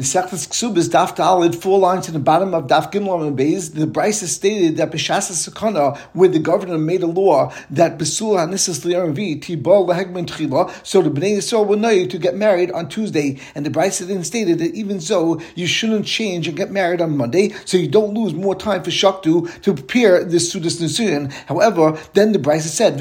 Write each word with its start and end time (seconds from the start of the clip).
In 0.00 0.06
Sechtes 0.06 0.48
Ksubis, 0.48 0.88
Daf 0.88 1.14
Dalid, 1.14 1.54
four 1.54 1.78
lines 1.78 2.08
in 2.08 2.14
the 2.14 2.20
bottom 2.20 2.54
of 2.54 2.68
Daf 2.68 2.90
Gimel 2.90 3.26
and 3.26 3.38
Beis, 3.38 3.74
the 3.74 3.84
Brisa 3.84 4.24
stated 4.24 4.78
that 4.78 4.90
B'Shasa 4.90 5.32
Sakana, 5.32 5.98
where 6.14 6.30
the 6.30 6.38
governor 6.38 6.78
made 6.78 7.02
a 7.02 7.06
law 7.06 7.52
that 7.68 7.98
Besul 7.98 8.36
Hanisas 8.38 8.80
Liarvi, 8.86 9.38
Tibol 9.38 9.86
Lahegman 9.86 10.24
Tchila, 10.24 10.72
so 10.86 11.02
the 11.02 11.10
Bnei 11.10 11.36
Yisrael 11.36 11.66
will 11.66 11.76
know 11.76 11.90
you 11.90 12.06
to 12.06 12.16
get 12.16 12.34
married 12.34 12.70
on 12.70 12.88
Tuesday. 12.88 13.38
And 13.54 13.66
the 13.66 13.68
Brisa 13.68 14.06
then 14.06 14.24
stated 14.24 14.60
that 14.60 14.74
even 14.74 15.02
so, 15.02 15.38
you 15.54 15.66
shouldn't 15.66 16.06
change 16.06 16.48
and 16.48 16.56
get 16.56 16.70
married 16.70 17.02
on 17.02 17.18
Monday, 17.18 17.52
so 17.66 17.76
you 17.76 17.86
don't 17.86 18.14
lose 18.14 18.32
more 18.32 18.54
time 18.54 18.82
for 18.82 18.88
Shaktu 18.88 19.60
to 19.60 19.74
prepare 19.74 20.24
this 20.24 20.50
Sudas 20.50 20.80
Nisuyan. 20.80 21.30
However, 21.44 21.98
then 22.14 22.32
the 22.32 22.38
Brisa 22.38 22.68
said, 22.68 22.98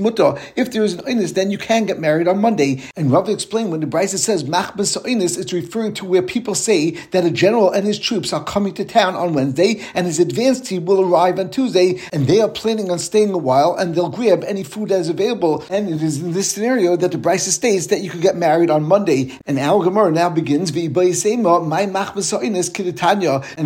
mutter, 0.00 0.40
if 0.56 0.72
there 0.72 0.82
is 0.82 0.94
an 0.94 1.06
Inis, 1.06 1.30
then 1.30 1.52
you 1.52 1.58
can 1.58 1.86
get 1.86 2.00
married 2.00 2.26
on 2.26 2.40
Monday. 2.40 2.82
And 2.96 3.12
Rav 3.12 3.28
explained 3.28 3.70
when 3.70 3.78
the 3.78 3.86
Brisa 3.86 4.18
says 4.18 4.42
Machbas 4.42 4.96
Inis, 5.06 5.36
it's 5.36 5.52
referring 5.52 5.91
to 5.94 6.04
where 6.04 6.22
people 6.22 6.54
say 6.54 6.92
that 7.10 7.24
a 7.24 7.30
general 7.30 7.70
and 7.70 7.86
his 7.86 7.98
troops 7.98 8.32
are 8.32 8.44
coming 8.44 8.74
to 8.74 8.84
town 8.84 9.14
on 9.14 9.34
Wednesday 9.34 9.82
and 9.94 10.06
his 10.06 10.18
advance 10.18 10.60
team 10.60 10.84
will 10.84 11.02
arrive 11.02 11.38
on 11.38 11.50
Tuesday 11.50 12.00
and 12.12 12.26
they 12.26 12.40
are 12.40 12.48
planning 12.48 12.90
on 12.90 12.98
staying 12.98 13.32
a 13.32 13.38
while 13.38 13.74
and 13.74 13.94
they'll 13.94 14.08
grab 14.08 14.44
any 14.46 14.64
food 14.64 14.90
that 14.90 15.00
is 15.00 15.08
available. 15.08 15.64
And 15.70 15.88
it 15.88 16.02
is 16.02 16.22
in 16.22 16.32
this 16.32 16.50
scenario 16.50 16.96
that 16.96 17.12
the 17.12 17.18
Brisa 17.18 17.50
states 17.50 17.86
that 17.88 18.00
you 18.00 18.10
could 18.10 18.22
get 18.22 18.36
married 18.36 18.70
on 18.70 18.84
Monday. 18.84 19.38
And 19.46 19.58
our 19.58 19.82
Gemara 19.82 20.12
now 20.12 20.30
begins, 20.30 20.72
my. 20.72 20.82
And 20.82 20.94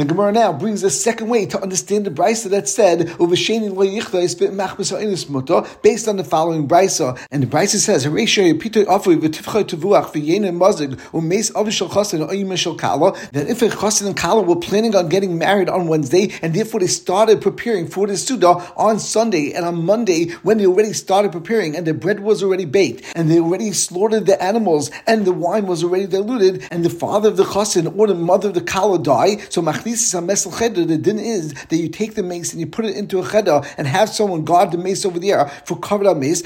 the 0.01 0.07
Gemara 0.07 0.33
now 0.33 0.53
brings 0.53 0.83
a 0.83 0.91
second 0.91 1.29
way 1.29 1.47
to 1.47 1.61
understand 1.61 2.07
the 2.07 2.11
Brisa 2.11 2.51
that 2.51 2.69
said, 2.69 3.09
based 5.83 6.09
on 6.09 6.17
the 6.17 6.25
following 6.25 6.67
Brisa. 6.69 7.19
And 7.31 7.43
the 7.43 7.47
Brisa 7.47 7.77
says, 7.77 8.07
that 12.19 13.47
if 13.49 13.63
a 13.63 13.69
chassid 13.69 14.07
and 14.07 14.17
kala 14.17 14.43
were 14.43 14.57
planning 14.57 14.95
on 14.95 15.09
getting 15.09 15.39
married 15.39 15.69
on 15.69 15.89
Wednesday, 15.89 16.33
and 16.43 16.55
therefore 16.55 16.81
they 16.81 16.87
started 16.87 17.41
preparing 17.41 17.87
for 17.87 18.07
the 18.07 18.17
Suda 18.17 18.49
on 18.77 18.99
Sunday 18.99 19.53
and 19.53 19.65
on 19.65 19.85
Monday, 19.85 20.31
when 20.43 20.59
they 20.59 20.67
already 20.67 20.93
started 20.93 21.33
preparing 21.33 21.77
and 21.77 21.87
the 21.87 21.95
bread 21.95 22.21
was 22.21 22.43
already 22.43 22.65
baked, 22.65 23.05
and 23.17 23.31
they 23.31 23.41
already 23.41 23.73
slaughtered 23.73 24.27
the 24.27 24.43
animals, 24.43 24.91
and 25.07 25.25
the 25.25 25.33
wine 25.33 25.67
was 25.67 25.83
already 25.83 26.07
diluted, 26.07 26.67
and 26.71 26.85
the 26.85 26.91
father 26.91 27.29
of 27.29 27.37
the 27.37 27.45
chassid 27.45 27.99
or 27.99 28.07
the 28.07 28.15
mother 28.15 28.49
of 28.49 28.55
the 28.55 28.61
kala 28.61 28.99
die, 28.99 29.37
so 29.49 29.61
machnisis 29.61 30.15
mesel 30.25 30.57
cheder, 30.59 30.85
the 30.85 30.99
din 30.99 31.19
is 31.19 31.53
that 31.65 31.77
you 31.77 31.89
take 31.89 32.15
the 32.15 32.23
mace 32.23 32.53
and 32.53 32.61
you 32.61 32.67
put 32.67 32.85
it 32.85 32.97
into 32.97 33.19
a 33.19 33.29
cheder 33.29 33.63
and 33.77 33.87
have 33.87 34.09
someone 34.09 34.45
guard 34.45 34.71
the 34.71 34.79
mace 34.79 35.05
over 35.05 35.19
there 35.19 35.49
for 35.65 35.79
covered 35.79 36.07
up 36.07 36.17
mace, 36.17 36.43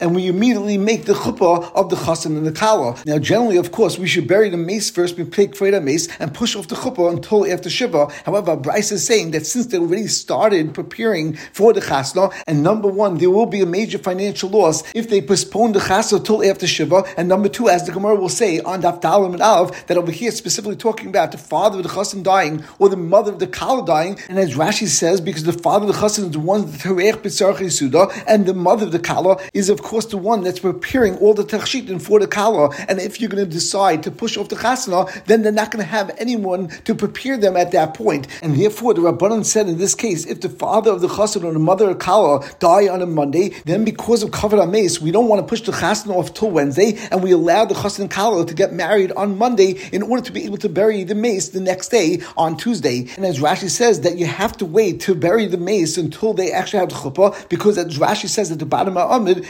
and 0.00 0.14
we 0.14 0.26
immediately 0.28 0.78
make 0.78 1.04
the 1.04 1.14
chuppah 1.14 1.72
of 1.74 1.90
the 1.90 1.96
chassid 1.96 2.26
and 2.26 2.46
the 2.46 2.52
kala. 2.52 2.96
Now, 3.06 3.18
generally, 3.18 3.56
of 3.56 3.71
course, 3.72 3.98
we 3.98 4.06
should 4.06 4.28
bury 4.28 4.48
the 4.48 4.56
mace 4.56 4.90
first, 4.90 5.16
we 5.16 5.24
take 5.24 5.52
Freda 5.52 5.82
mace 5.82 6.08
and 6.20 6.32
push 6.32 6.54
off 6.54 6.68
the 6.68 6.74
chuppah 6.76 7.10
until 7.10 7.50
after 7.50 7.68
Shiva. 7.68 8.08
However, 8.24 8.56
Brisa 8.56 8.92
is 8.92 9.06
saying 9.06 9.32
that 9.32 9.46
since 9.46 9.66
they 9.66 9.78
already 9.78 10.06
started 10.06 10.74
preparing 10.74 11.34
for 11.52 11.72
the 11.72 11.80
chasna, 11.80 12.32
and 12.46 12.62
number 12.62 12.88
one, 12.88 13.18
there 13.18 13.30
will 13.30 13.46
be 13.46 13.60
a 13.60 13.66
major 13.66 13.98
financial 13.98 14.50
loss 14.50 14.82
if 14.94 15.08
they 15.08 15.20
postpone 15.20 15.72
the 15.72 15.80
chasna 15.80 16.24
till 16.24 16.44
after 16.44 16.66
Shiva, 16.66 17.04
and 17.16 17.28
number 17.28 17.48
two, 17.48 17.68
as 17.68 17.84
the 17.86 17.92
Gemara 17.92 18.16
will 18.16 18.28
say 18.28 18.60
on 18.60 18.82
Daf 18.82 19.00
Dalim 19.00 19.32
and 19.32 19.42
Av, 19.42 19.86
that 19.86 19.96
over 19.96 20.12
here 20.12 20.30
specifically 20.30 20.76
talking 20.76 21.08
about 21.08 21.32
the 21.32 21.38
father 21.38 21.78
of 21.78 21.82
the 21.82 21.88
chassan 21.88 22.22
dying 22.22 22.64
or 22.78 22.88
the 22.88 22.96
mother 22.96 23.32
of 23.32 23.38
the 23.38 23.46
kala 23.46 23.84
dying, 23.86 24.18
and 24.28 24.38
as 24.38 24.54
Rashi 24.54 24.86
says, 24.86 25.20
because 25.20 25.44
the 25.44 25.52
father 25.52 25.86
of 25.86 25.94
the 25.94 26.00
chassan 26.00 26.24
is 26.24 26.30
the 26.30 26.40
one 26.40 26.62
that 26.62 28.22
and 28.26 28.46
the 28.46 28.54
mother 28.54 28.86
of 28.86 28.92
the 28.92 28.98
kala 28.98 29.38
is 29.54 29.70
of 29.70 29.82
course 29.82 30.06
the 30.06 30.16
one 30.18 30.42
that's 30.42 30.60
preparing 30.60 31.16
all 31.18 31.34
the 31.34 31.44
tachshitin 31.44 32.00
for 32.00 32.20
the 32.20 32.26
kala, 32.26 32.74
and 32.88 33.00
if 33.00 33.20
you're 33.20 33.30
going 33.30 33.44
to 33.44 33.50
decide 33.62 34.02
to 34.02 34.10
push 34.10 34.36
off 34.36 34.48
the 34.48 34.56
chasana, 34.56 35.08
then 35.24 35.42
they're 35.42 35.52
not 35.52 35.70
going 35.70 35.84
to 35.84 35.90
have 35.90 36.10
anyone 36.18 36.68
to 36.84 36.94
prepare 36.94 37.36
them 37.38 37.56
at 37.56 37.70
that 37.72 37.94
point. 37.94 38.26
And 38.42 38.56
therefore, 38.56 38.94
the 38.94 39.02
Rabbanan 39.02 39.44
said 39.44 39.68
in 39.68 39.78
this 39.78 39.94
case, 39.94 40.26
if 40.26 40.40
the 40.40 40.48
father 40.48 40.90
of 40.90 41.00
the 41.00 41.08
chasana 41.08 41.44
or 41.44 41.52
the 41.52 41.58
mother 41.58 41.90
of 41.90 41.98
kala 41.98 42.44
die 42.58 42.88
on 42.88 43.00
a 43.02 43.06
Monday, 43.06 43.50
then 43.64 43.84
because 43.84 44.22
of 44.22 44.32
covered 44.32 44.58
amaze, 44.58 45.00
we 45.00 45.10
don't 45.10 45.28
want 45.28 45.40
to 45.40 45.46
push 45.46 45.62
the 45.62 45.72
chasana 45.72 46.14
off 46.16 46.34
till 46.34 46.50
Wednesday, 46.50 46.98
and 47.10 47.22
we 47.22 47.30
allow 47.30 47.64
the 47.64 47.74
chasana 47.74 48.00
and 48.00 48.10
kala 48.10 48.44
to 48.46 48.54
get 48.54 48.72
married 48.72 49.12
on 49.12 49.38
Monday 49.38 49.78
in 49.92 50.02
order 50.02 50.22
to 50.24 50.32
be 50.32 50.44
able 50.44 50.58
to 50.58 50.68
bury 50.68 51.04
the 51.04 51.14
mace 51.14 51.50
the 51.50 51.60
next 51.60 51.88
day 51.88 52.20
on 52.36 52.56
Tuesday. 52.56 53.06
And 53.16 53.24
as 53.24 53.38
Rashi 53.38 53.70
says, 53.70 54.00
that 54.00 54.18
you 54.18 54.26
have 54.26 54.56
to 54.58 54.66
wait 54.66 55.00
to 55.02 55.14
bury 55.14 55.46
the 55.46 55.58
mace 55.58 55.96
until 55.96 56.34
they 56.34 56.50
actually 56.50 56.80
have 56.80 56.88
the 56.88 56.96
chuppah, 56.96 57.48
because 57.48 57.78
as 57.78 57.98
Rashi 57.98 58.28
says 58.28 58.50
at 58.50 58.58
the 58.58 58.66
bottom 58.66 58.96
of 58.96 59.10
Amid, 59.10 59.46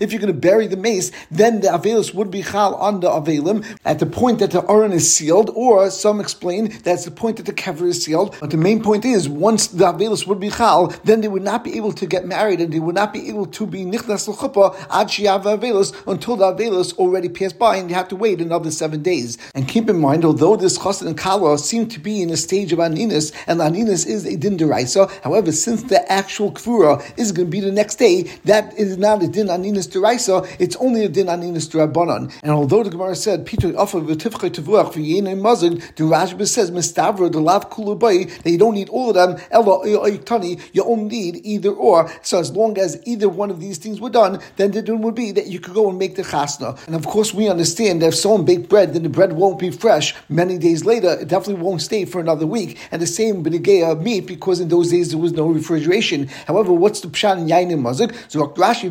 if 0.00 0.12
you're 0.12 0.20
going 0.20 0.32
to 0.32 0.40
bury 0.48 0.66
the 0.66 0.76
mace, 0.76 1.10
then 1.36 1.60
the 1.60 1.68
Avelus 1.68 2.14
would 2.14 2.30
be 2.30 2.42
chal 2.42 2.74
on 2.76 3.00
the 3.00 3.08
Avelim 3.08 3.64
at 3.84 3.98
the 3.98 4.06
point 4.06 4.38
that 4.40 4.50
the 4.50 4.62
Aron 4.70 4.92
is 4.92 5.12
sealed, 5.12 5.50
or 5.54 5.90
some 5.90 6.20
explain 6.20 6.72
that's 6.82 7.04
the 7.04 7.10
point 7.10 7.36
that 7.36 7.46
the 7.46 7.52
Kever 7.52 7.86
is 7.86 8.04
sealed. 8.04 8.36
But 8.40 8.50
the 8.50 8.56
main 8.56 8.82
point 8.82 9.04
is, 9.04 9.28
once 9.28 9.68
the 9.68 9.84
Avelus 9.84 10.26
would 10.26 10.40
be 10.40 10.50
chal, 10.50 10.88
then 11.04 11.20
they 11.20 11.28
would 11.28 11.42
not 11.42 11.64
be 11.64 11.76
able 11.76 11.92
to 11.92 12.06
get 12.06 12.26
married 12.26 12.60
and 12.60 12.72
they 12.72 12.80
would 12.80 12.94
not 12.94 13.12
be 13.12 13.28
able 13.28 13.46
to 13.46 13.66
be 13.66 13.84
nichnas 13.84 14.28
l'chuppah 14.28 14.74
ad 14.90 15.08
Avelus 15.08 15.94
until 16.06 16.36
the 16.36 16.52
Avelus 16.52 16.96
already 16.98 17.28
passed 17.28 17.58
by 17.58 17.76
and 17.76 17.88
you 17.88 17.94
have 17.94 18.08
to 18.08 18.16
wait 18.16 18.40
another 18.40 18.70
seven 18.70 19.02
days. 19.02 19.38
And 19.54 19.68
keep 19.68 19.88
in 19.88 19.98
mind, 19.98 20.24
although 20.24 20.56
this 20.56 20.78
chassid 20.78 21.06
and 21.06 21.18
kala 21.18 21.58
seem 21.58 21.88
to 21.88 22.00
be 22.00 22.22
in 22.22 22.30
a 22.30 22.36
stage 22.36 22.72
of 22.72 22.78
aninas, 22.78 23.32
and 23.46 23.60
aninas 23.60 24.06
is 24.06 24.26
a 24.26 24.36
din 24.36 24.56
deraisa, 24.58 25.10
however, 25.22 25.52
since 25.52 25.82
the 25.84 26.10
actual 26.10 26.52
kvura 26.52 27.02
is 27.18 27.32
going 27.32 27.46
to 27.46 27.50
be 27.50 27.60
the 27.60 27.72
next 27.72 27.96
day, 27.96 28.22
that 28.44 28.76
is 28.78 28.96
not 28.98 29.22
a 29.22 29.28
din 29.28 29.48
aninas 29.48 29.88
deraisa, 29.88 30.46
it's 30.58 30.76
only 30.76 31.04
a 31.04 31.08
din 31.08 31.25
derabanan. 31.26 32.32
And 32.42 32.52
although 32.52 32.82
the 32.82 32.90
Gemara 32.90 33.16
said, 33.16 33.46
Peter 33.46 33.76
offer 33.78 34.00
v'tifchei 34.00 34.50
tevuach 34.50 34.92
v'yenei 34.92 35.38
mazin, 35.40 35.78
the 35.96 36.04
Rashba 36.04 36.46
says, 36.46 36.70
Mistavra, 36.70 37.30
the 37.30 37.40
lav 37.40 37.70
kulubai, 37.70 38.42
that 38.42 38.50
you 38.50 38.58
don't 38.58 38.74
need 38.74 38.88
all 38.88 39.10
of 39.10 39.14
them, 39.14 39.40
ella 39.50 39.84
oiktani, 39.86 40.60
you 40.72 40.84
only 40.84 41.04
need 41.06 41.40
either 41.44 41.70
or. 41.70 42.10
So 42.22 42.38
as 42.38 42.50
long 42.52 42.78
as 42.78 43.00
either 43.06 43.28
one 43.28 43.50
of 43.50 43.60
these 43.60 43.78
things 43.78 44.00
were 44.00 44.10
done, 44.10 44.40
then 44.56 44.70
the 44.72 44.82
din 44.82 45.00
would 45.02 45.14
be 45.14 45.32
that 45.32 45.46
you 45.46 45.60
could 45.60 45.74
go 45.74 45.88
and 45.88 45.98
make 45.98 46.16
the 46.16 46.22
chasna. 46.22 46.78
And 46.86 46.94
of 46.94 47.06
course, 47.06 47.32
we 47.32 47.48
understand 47.48 48.02
that 48.02 48.08
if 48.08 48.14
someone 48.14 48.44
baked 48.44 48.68
bread, 48.68 48.94
then 48.94 49.02
the 49.02 49.08
bread 49.08 49.32
won't 49.32 49.58
be 49.58 49.70
fresh 49.70 50.14
many 50.28 50.58
days 50.58 50.84
later. 50.84 51.10
It 51.20 51.28
definitely 51.28 51.62
won't 51.62 51.82
stay 51.82 52.04
for 52.04 52.20
another 52.20 52.46
week. 52.46 52.78
And 52.90 53.00
the 53.00 53.06
same 53.06 53.44
b'negea 53.44 54.00
meat, 54.00 54.26
because 54.26 54.60
in 54.60 54.68
those 54.68 54.90
days 54.90 55.10
there 55.10 55.18
was 55.18 55.32
no 55.32 55.48
refrigeration. 55.48 56.28
However, 56.46 56.72
what's 56.72 57.00
the 57.00 57.08
pshat 57.08 57.38
in 57.38 57.46
yain 57.46 57.70
mazik? 57.80 58.14
So 58.30 58.46
Rashi 58.56 58.86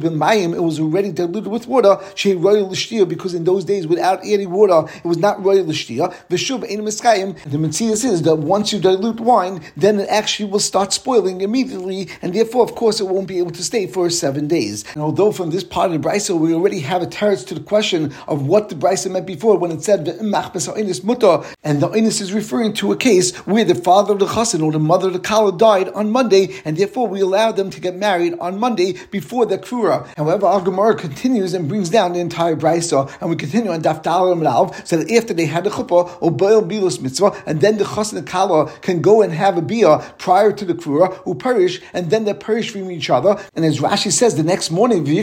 it 0.53 0.61
was 0.61 0.79
already 0.79 1.11
diluted 1.11 1.51
with 1.51 1.67
water. 1.67 1.97
Royal 2.33 2.69
because 3.05 3.33
in 3.33 3.43
those 3.43 3.65
days 3.65 3.87
without 3.87 4.19
any 4.23 4.45
water, 4.45 4.91
it 4.97 5.05
was 5.05 5.17
not 5.17 5.43
royal 5.43 5.65
l'shtia. 5.65 6.13
V'shuv 6.29 6.63
ein 6.63 6.79
miskayim. 6.79 7.37
The 7.43 7.57
mitzvah 7.57 8.07
is 8.07 8.21
that 8.23 8.37
once 8.37 8.73
you 8.73 8.79
dilute 8.79 9.19
wine, 9.19 9.61
then 9.77 9.99
it 9.99 10.09
actually 10.09 10.49
will 10.49 10.59
start 10.59 10.93
spoiling 10.93 11.41
immediately, 11.41 12.09
and 12.21 12.33
therefore, 12.33 12.63
of 12.63 12.75
course, 12.75 12.99
it 12.99 13.07
won't 13.07 13.27
be 13.27 13.39
able 13.39 13.51
to 13.51 13.63
stay 13.63 13.87
for 13.87 14.09
seven 14.09 14.47
days. 14.47 14.83
And 14.93 15.03
although 15.03 15.31
from 15.31 15.51
this 15.51 15.63
part 15.63 15.91
of 15.91 16.01
the 16.01 16.07
brisa 16.07 16.37
we 16.39 16.53
already 16.53 16.79
have 16.79 17.01
a 17.01 17.07
teretz 17.07 17.45
to 17.47 17.53
the 17.53 17.61
question 17.61 18.13
of 18.27 18.47
what 18.47 18.69
the 18.69 18.75
brisa 18.75 19.11
meant 19.11 19.25
before 19.25 19.57
when 19.57 19.71
it 19.71 19.83
said 19.83 20.05
mutter, 20.21 21.43
and 21.63 21.81
the 21.81 21.89
inus 21.89 22.21
is 22.21 22.33
referring 22.33 22.73
to 22.73 22.91
a 22.91 22.97
case 22.97 23.35
where 23.45 23.65
the 23.65 23.75
father 23.75 24.13
of 24.13 24.19
the 24.19 24.25
chassan 24.25 24.63
or 24.63 24.71
the 24.71 24.79
mother 24.79 25.07
of 25.07 25.13
the 25.13 25.19
kala 25.19 25.57
died 25.57 25.89
on 25.89 26.11
Monday, 26.11 26.59
and 26.65 26.77
therefore 26.77 27.07
we 27.07 27.21
allow 27.21 27.51
them 27.51 27.69
to 27.69 27.79
get 27.79 27.95
married 27.95 28.33
on 28.39 28.59
Monday 28.59 28.95
before 29.11 29.45
the 29.45 29.57
kura. 29.57 30.07
However, 30.17 30.45
our 30.45 30.61
Gemara 30.61 30.95
continues 30.95 31.53
and 31.53 31.67
brings 31.67 31.89
down 31.89 32.14
the 32.15 32.21
entire 32.21 32.55
brisa, 32.55 33.11
and 33.21 33.29
we 33.29 33.35
continue 33.35 33.71
on 33.71 33.81
Daf 33.81 34.03
Dalam 34.03 34.43
Rav, 34.43 34.87
so 34.87 34.97
that 34.97 35.11
after 35.11 35.33
they 35.33 35.45
had 35.45 35.63
the 35.63 35.69
chuppah, 35.69 36.17
or 36.21 36.31
boil 36.31 36.61
bilus 36.61 36.99
mitzvah, 36.99 37.33
and 37.45 37.61
then 37.61 37.77
the 37.77 37.85
chas 37.85 38.11
and 38.11 38.25
the 38.25 38.29
kala 38.29 38.71
can 38.81 39.01
go 39.01 39.21
and 39.21 39.33
have 39.33 39.57
a 39.57 39.61
bia 39.61 39.99
prior 40.17 40.51
to 40.51 40.65
the 40.65 40.73
kura, 40.73 41.07
who 41.23 41.35
perish, 41.35 41.81
and 41.93 42.09
then 42.09 42.25
they 42.25 42.33
perish 42.33 42.71
from 42.71 42.89
each 42.89 43.09
other. 43.09 43.37
And 43.55 43.63
as 43.65 43.79
Rashi 43.79 44.11
says, 44.11 44.35
the 44.35 44.43
next 44.43 44.71
morning, 44.71 45.03
they 45.03 45.21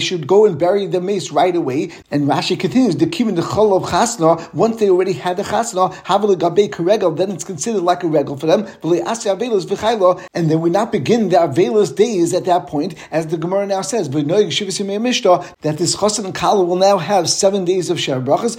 should 0.00 0.26
go 0.26 0.46
and 0.46 0.58
bury 0.58 0.86
the 0.86 1.00
mace 1.00 1.30
right 1.30 1.54
away. 1.54 1.90
And 2.10 2.26
Rashi 2.28 2.58
continues, 2.58 2.96
the 2.96 3.06
kim 3.06 3.34
the 3.34 3.42
chol 3.42 3.76
of 3.76 3.84
chasna, 3.90 4.52
once 4.54 4.76
they 4.78 4.88
already 4.90 5.12
had 5.12 5.36
the 5.36 5.42
chasna, 5.42 5.92
have 6.04 6.24
a 6.24 6.28
karegel, 6.28 7.16
then 7.16 7.30
it's 7.30 7.44
considered 7.44 7.82
like 7.82 8.02
a 8.02 8.06
regal 8.06 8.36
for 8.36 8.46
them. 8.46 8.66
And 10.34 10.50
then 10.50 10.60
we 10.60 10.70
not 10.70 10.92
begin 10.92 11.28
the 11.28 11.36
avelus 11.36 11.94
days 11.94 12.32
at 12.34 12.44
that 12.46 12.66
point, 12.66 12.94
as 13.10 13.26
the 13.28 13.36
Gemara 13.36 13.66
now 13.66 13.82
says, 13.82 14.08
that 14.08 15.73
this 15.78 15.98
chas 15.98 16.18
and 16.18 16.34
kala 16.34 16.64
will 16.64 16.76
now 16.76 16.98
have 16.98 17.28
seven 17.28 17.64
days 17.64 17.90
of 17.90 17.98
Sheva 17.98 18.24
Brachas, 18.24 18.56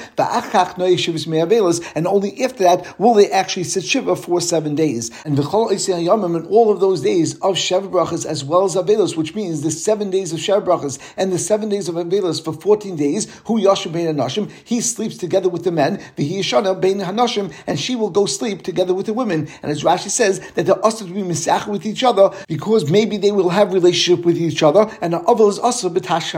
and 1.95 2.07
only 2.07 2.43
after 2.43 2.63
that 2.63 2.99
will 2.99 3.13
they 3.13 3.29
actually 3.31 3.63
sit 3.63 3.83
Shiva 3.83 4.15
for 4.15 4.41
seven 4.41 4.75
days. 4.75 5.11
And 5.23 5.37
and 5.37 6.47
all 6.47 6.71
of 6.71 6.79
those 6.79 7.01
days 7.01 7.35
of 7.35 7.55
Sheva 7.55 7.89
Brachas 7.89 8.25
as 8.25 8.43
well 8.43 8.65
as 8.65 8.75
Avelos, 8.75 9.15
which 9.15 9.35
means 9.35 9.61
the 9.61 9.71
seven 9.71 10.09
days 10.09 10.33
of 10.33 10.39
Sheva 10.39 10.63
Brachas 10.65 10.99
and 11.17 11.31
the 11.31 11.39
seven 11.39 11.69
days 11.69 11.87
of 11.89 11.95
Avelos 11.95 12.43
for 12.43 12.53
14 12.53 12.95
days, 12.95 13.27
who 13.45 13.59
Yashim 13.61 13.93
Bein 13.93 14.15
Hanashim, 14.15 14.51
he 14.63 14.81
sleeps 14.81 15.17
together 15.17 15.49
with 15.49 15.63
the 15.63 15.71
men, 15.71 15.97
Vihi 16.17 16.39
Yishana 16.39 16.79
Bein 16.79 16.99
Hanashim, 16.99 17.53
and 17.67 17.79
she 17.79 17.95
will 17.95 18.09
go 18.09 18.25
sleep 18.25 18.63
together 18.63 18.93
with 18.93 19.05
the 19.05 19.13
women. 19.13 19.47
And 19.61 19.71
as 19.71 19.83
Rashi 19.83 20.09
says, 20.09 20.39
that 20.55 20.65
they're 20.65 20.75
to 20.75 21.03
be 21.05 21.21
misach 21.21 21.67
with 21.67 21.85
each 21.85 22.03
other 22.03 22.31
because 22.47 22.89
maybe 22.89 23.17
they 23.17 23.31
will 23.31 23.49
have 23.49 23.73
relationship 23.73 24.25
with 24.25 24.37
each 24.37 24.63
other, 24.63 24.89
and 25.01 25.13
the 25.13 25.19
other 25.19 25.45
is 25.45 25.59
also 25.59 25.89
b'tash 25.89 26.31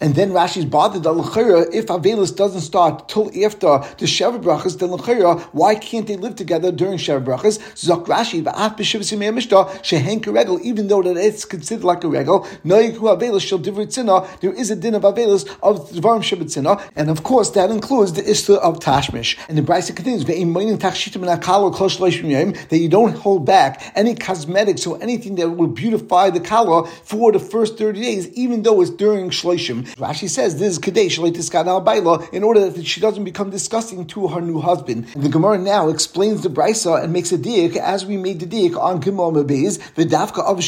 And 0.00 0.14
then 0.14 0.30
Rashi's 0.30 0.64
bothered 0.64 1.02
that 1.02 1.10
if 1.72 1.86
Avelis 1.86 2.34
doesn't 2.34 2.62
start 2.62 3.08
till 3.08 3.28
after 3.44 3.82
the 3.98 4.06
Sheva 4.06 4.42
Brachas, 4.42 4.78
then 4.78 4.92
L'chayra, 4.92 5.38
why 5.52 5.74
can't 5.74 6.06
they 6.06 6.16
live 6.16 6.36
together 6.36 6.72
during 6.72 6.96
Sheva 6.96 7.22
Brachas? 7.22 7.58
Zok 7.74 8.06
Rashi, 8.06 8.42
Ba'at 8.42 8.78
B'Shiv 8.78 9.00
Simei 9.00 9.30
Mishta, 9.30 9.68
Shehenk 9.82 10.26
Regel, 10.32 10.58
even 10.62 10.88
though 10.88 11.02
that 11.02 11.18
it's 11.18 11.44
considered 11.44 11.84
like 11.84 12.02
a 12.04 12.08
regel, 12.08 12.46
Noyiku 12.64 13.14
Avelis 13.14 13.46
shall 13.46 13.58
divert 13.58 13.90
there 13.90 14.52
is 14.52 14.70
a 14.70 14.76
din 14.76 14.94
of 14.94 15.02
Avelis 15.02 15.44
of 15.62 15.90
Dvarim 15.90 16.22
Shabbat 16.22 16.90
and 16.96 17.10
of 17.10 17.22
course 17.22 17.50
that 17.50 17.70
includes 17.70 18.12
the 18.12 18.22
Isla 18.22 18.58
of 18.58 18.78
Tashmish. 18.78 19.36
And 19.48 19.58
the 19.58 19.62
Brisa 19.62 19.94
continues, 19.94 20.24
that 20.24 20.38
you 22.78 22.88
don't 22.88 23.16
hold 23.16 23.44
back 23.44 23.92
any 23.94 24.14
cosmetics 24.14 24.86
or 24.86 25.02
anything 25.02 25.34
that 25.36 25.50
will 25.50 25.66
beautify 25.66 26.30
the 26.30 26.40
kala 26.40 26.86
for 26.86 27.32
the 27.32 27.40
first 27.40 27.78
30 27.78 28.00
days, 28.00 28.28
even 28.34 28.62
though 28.62 28.80
it's 28.80 28.90
during 28.90 29.30
Shloshim. 29.30 29.89
Rashi 29.96 30.28
says 30.28 30.58
this 30.58 30.72
is 30.72 30.78
Kadesh 30.78 31.18
in 31.18 32.44
order 32.44 32.70
that 32.70 32.86
she 32.86 33.00
doesn't 33.00 33.24
become 33.24 33.50
disgusting 33.50 34.06
to 34.06 34.28
her 34.28 34.40
new 34.40 34.60
husband. 34.60 35.06
And 35.14 35.22
the 35.22 35.28
Gemara 35.28 35.58
now 35.58 35.88
explains 35.88 36.42
the 36.42 36.48
Brisa 36.48 37.02
and 37.02 37.12
makes 37.12 37.32
a 37.32 37.38
diak 37.38 37.76
as 37.76 38.06
we 38.06 38.16
made 38.16 38.40
the 38.40 38.46
diak 38.46 38.76
on 38.80 39.02
Gimel 39.02 39.32
Mabez, 39.32 39.78
Vidavka 39.94 40.42
of 40.44 40.58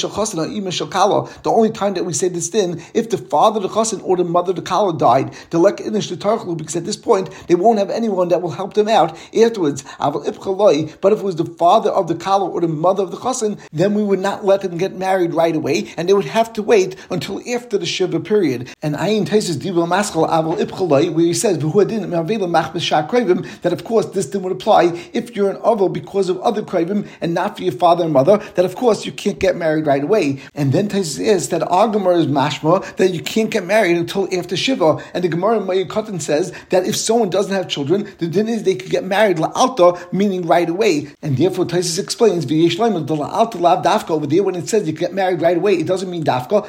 The 1.43 1.51
only 1.51 1.71
time 1.71 1.95
that 1.95 2.05
we 2.05 2.13
say 2.13 2.29
this 2.29 2.51
din, 2.51 2.83
if 2.95 3.11
the 3.11 3.19
father 3.19 3.61
the 3.61 3.69
chasen 3.69 4.03
or 4.05 4.17
the 4.17 4.25
mother 4.25 4.53
the 4.53 4.63
kala 4.63 4.97
died, 4.97 5.35
the 5.51 5.59
lek 5.59 5.77
inish 5.79 6.09
the 6.09 6.17
tarchlu, 6.17 6.57
because 6.57 6.77
at 6.77 6.85
this 6.85 6.97
point 6.97 7.31
they 7.47 7.55
won't 7.55 7.79
have 7.79 7.91
anyone 7.91 8.29
that 8.29 8.43
will 8.43 8.51
help 8.51 8.75
them 8.75 8.89
out 8.89 9.17
afterwards. 9.35 9.85
But 9.99 11.13
if 11.13 11.19
it 11.19 11.25
was 11.25 11.37
the 11.37 11.45
father 11.59 11.91
of 11.91 12.09
the 12.09 12.15
kala 12.15 12.49
or 12.49 12.61
the 12.61 12.69
mother 12.69 13.03
of 13.03 13.11
the 13.11 13.17
chasen, 13.17 13.59
then 13.73 13.95
we 13.95 14.03
would 14.03 14.21
not 14.21 14.45
let 14.45 14.63
them 14.63 14.79
get 14.79 14.95
married 14.95 15.35
right 15.35 15.55
away, 15.55 15.93
and 15.97 16.09
they 16.09 16.15
would 16.15 16.25
have 16.25 16.53
to 16.55 16.63
wait 16.63 16.97
until 17.11 17.41
after 17.55 17.79
the 17.79 17.87
shiva 17.87 18.21
period. 18.21 18.71
And 18.83 18.97
Ayin 19.13 19.27
Taisis 19.27 19.57
Dibel 19.57 19.87
Maskal 19.87 20.27
Aval 20.27 20.57
Ipchalai, 20.57 21.13
where 21.13 21.27
he 21.27 21.35
says 21.35 21.59
that 21.59 23.73
of 23.73 23.85
course 23.85 24.07
this 24.07 24.27
thing 24.27 24.43
would 24.43 24.53
apply 24.53 24.85
if 25.13 25.37
you're 25.37 25.51
an 25.51 25.59
aval 25.59 25.93
because 25.93 26.31
of 26.31 26.41
other 26.41 26.63
kravim 26.63 27.07
and 27.21 27.35
not 27.35 27.59
for 27.59 27.63
your 27.63 27.75
father 27.75 28.05
and 28.05 28.15
mother. 28.15 28.39
That 28.55 28.65
of 28.65 28.75
course 28.75 29.05
you 29.05 29.13
can't 29.13 29.39
get 29.39 29.55
married 29.55 29.87
right 29.87 30.03
away. 30.03 30.41
And 30.55 30.73
then 30.73 30.89
Taisis 30.89 31.21
is 31.21 31.51
that 31.51 31.61
Agamar 31.61 32.19
is 32.19 32.27
mashma 32.27 32.97
that 32.97 33.13
you 33.13 33.21
can't 33.21 33.51
get 33.51 33.67
married 33.67 33.99
until 33.99 34.35
after 34.35 34.57
shiva. 34.57 35.05
And 35.13 35.23
the 35.23 35.29
Gemara 35.29 35.61
in 35.61 36.21
says 36.21 36.55
that 36.71 36.87
if 36.87 36.97
someone 36.97 37.29
doesn't 37.29 37.53
have 37.53 37.69
children, 37.69 38.09
the 38.19 38.29
din 38.29 38.49
is 38.49 38.63
they 38.63 38.77
could 38.77 38.91
get 38.91 39.05
married 39.05 39.37
la'alta, 39.37 40.11
meaning 40.13 40.47
right 40.47 40.71
away. 40.71 41.09
And 41.21 41.37
therefore 41.37 41.67
Taisis 41.67 41.99
explains 41.99 42.47
v'yesh 42.47 42.79
the 42.79 43.15
la'alta 43.15 43.61
lav 43.61 43.85
dafka 43.85 44.11
over 44.11 44.27
there 44.27 44.43
when 44.43 44.55
it 44.55 44.71
says 44.71 44.87
you 44.87 44.95
get 44.95 45.13
married 45.13 45.43
right 45.43 45.59
away, 45.59 45.75
it 45.75 45.87
doesn't 45.87 46.11
mean 46.11 46.25
dafka. 46.25 46.63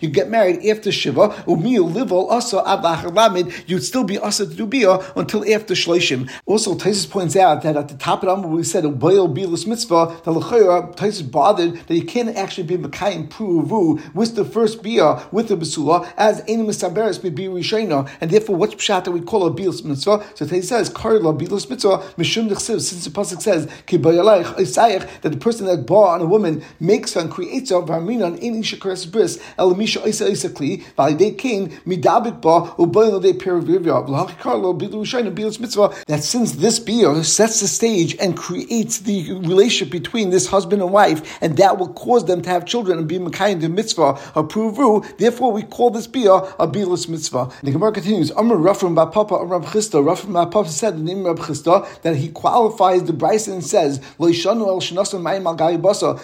You 0.00 0.08
get 0.08 0.28
married 0.28 0.55
after 0.64 0.92
shiva. 0.92 1.28
Umiyu 1.46 1.90
livel 1.92 2.30
asa 2.30 2.62
ad 2.66 3.52
You'd 3.66 3.82
still 3.82 4.04
be 4.04 4.18
asa 4.18 4.46
to 4.46 4.54
do 4.54 4.66
bia 4.66 4.98
until 5.16 5.42
after 5.52 5.74
shloshim. 5.74 6.30
Also, 6.46 6.74
Taisus 6.74 7.08
points 7.08 7.36
out 7.36 7.62
that 7.62 7.76
at 7.76 7.88
the 7.88 7.96
top 7.96 8.24
of 8.24 8.42
the 8.42 8.48
we 8.48 8.62
said 8.62 8.84
ubayil 8.84 9.34
bilis 9.34 9.66
mitzvah. 9.66 10.20
The 10.24 10.32
lechayra 10.32 10.96
Taisus 10.96 11.30
bothered 11.30 11.74
that 11.86 11.94
you 11.94 12.04
can't 12.04 12.36
actually 12.36 12.64
be 12.64 12.76
mekayim 12.76 13.28
pruvu 13.28 14.14
with 14.14 14.36
the 14.36 14.44
first 14.44 14.82
bia 14.82 15.26
with 15.32 15.48
the 15.48 15.56
besula 15.56 16.10
as 16.16 16.42
any 16.48 16.62
misaberes 16.62 17.22
be 17.22 17.46
rishayna, 17.46 18.08
and 18.20 18.30
therefore 18.30 18.56
what's 18.56 18.74
pshat 18.74 19.04
that 19.04 19.10
we 19.10 19.20
call 19.20 19.46
a 19.46 19.50
bilis 19.50 19.84
mitzvah? 19.84 20.24
So 20.34 20.46
Taisus 20.46 20.64
says 20.64 20.88
karla 20.88 21.32
bilis 21.34 21.68
mitzvah 21.68 21.98
mishum 22.16 22.48
nechsiv 22.48 22.80
since 22.80 23.04
the 23.04 23.10
pasuk 23.10 23.42
says 23.42 23.68
ki 23.86 23.96
that 23.96 25.20
the 25.22 25.36
person 25.36 25.66
that 25.66 25.86
bought 25.86 26.14
on 26.14 26.22
a 26.22 26.26
woman 26.26 26.62
makes 26.80 27.14
her 27.14 27.20
and 27.20 27.30
creates 27.30 27.70
her 27.70 27.76
v'arminan 27.76 28.38
in 28.38 28.54
ishakares 28.62 29.10
bris 29.10 29.38
elamisha 29.58 30.06
isa 30.06 30.24
kli 30.44 30.82
v'alidei 30.96 31.36
kain 31.38 31.70
midabik 31.86 32.40
ba 32.40 32.74
uboyin 32.78 33.20
de 33.22 33.32
perivivya 33.32 34.06
v'lachikarlo 34.06 34.78
bilu 34.78 35.04
shayna 35.04 35.34
bilis 35.34 35.60
mitzvah 35.60 35.92
that 36.06 36.22
since 36.22 36.52
this 36.52 36.78
beer 36.78 37.22
sets 37.24 37.60
the 37.60 37.68
stage 37.68 38.16
and 38.20 38.36
creates 38.36 38.98
the 39.00 39.32
relationship 39.32 39.90
between 39.90 40.30
this 40.30 40.46
husband 40.46 40.82
and 40.82 40.92
wife 40.92 41.38
and 41.40 41.56
that 41.56 41.78
will 41.78 41.92
cause 41.94 42.24
them 42.26 42.42
to 42.42 42.50
have 42.50 42.64
children 42.64 42.98
and 42.98 43.08
be 43.08 43.18
mekayim 43.18 43.60
the 43.60 43.68
mitzvah 43.68 44.18
a 44.34 44.42
pruvu 44.42 45.04
therefore 45.18 45.52
we 45.52 45.62
call 45.62 45.90
this 45.90 46.06
beer 46.06 46.36
a 46.58 46.66
bilis 46.66 47.08
mitzvah. 47.08 47.50
The 47.62 47.70
Gemara 47.70 47.92
continues 47.92 48.30
Amr 48.32 48.56
Rafram 48.56 48.94
Papa 49.12 49.44
Rab 49.44 49.64
Chisda 49.64 50.02
Rafram 50.02 50.50
Papa 50.50 50.68
said 50.68 50.98
the 50.98 51.02
name 51.02 51.26
of 51.26 51.38
Rab 51.38 51.46
Chisda 51.46 52.02
that 52.02 52.16
he 52.16 52.28
qualifies 52.28 53.04
the 53.04 53.12
Bryson 53.12 53.54
and 53.54 53.64
says 53.64 54.00
Lo 54.18 54.28
el 54.28 54.80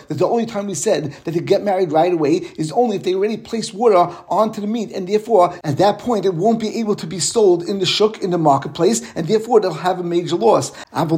that 0.08 0.18
the 0.18 0.26
only 0.26 0.46
time 0.46 0.66
we 0.66 0.74
said 0.74 1.12
that 1.24 1.32
they 1.32 1.40
get 1.40 1.62
married 1.62 1.92
right 1.92 2.12
away 2.12 2.36
is 2.56 2.72
only 2.72 2.96
if 2.96 3.02
they 3.02 3.14
already 3.14 3.36
place 3.36 3.72
water 3.72 4.01
onto 4.28 4.60
the 4.60 4.66
meat, 4.66 4.90
and 4.92 5.08
therefore 5.08 5.54
at 5.64 5.78
that 5.78 5.98
point 5.98 6.24
it 6.24 6.34
won't 6.34 6.60
be 6.60 6.78
able 6.80 6.96
to 6.96 7.06
be 7.06 7.18
sold 7.18 7.62
in 7.62 7.78
the 7.78 7.86
shuk 7.86 8.22
in 8.22 8.30
the 8.30 8.38
marketplace, 8.38 9.02
and 9.14 9.26
therefore 9.28 9.60
they'll 9.60 9.72
have 9.72 10.00
a 10.00 10.02
major 10.02 10.36
loss. 10.36 10.72
However, 10.92 11.16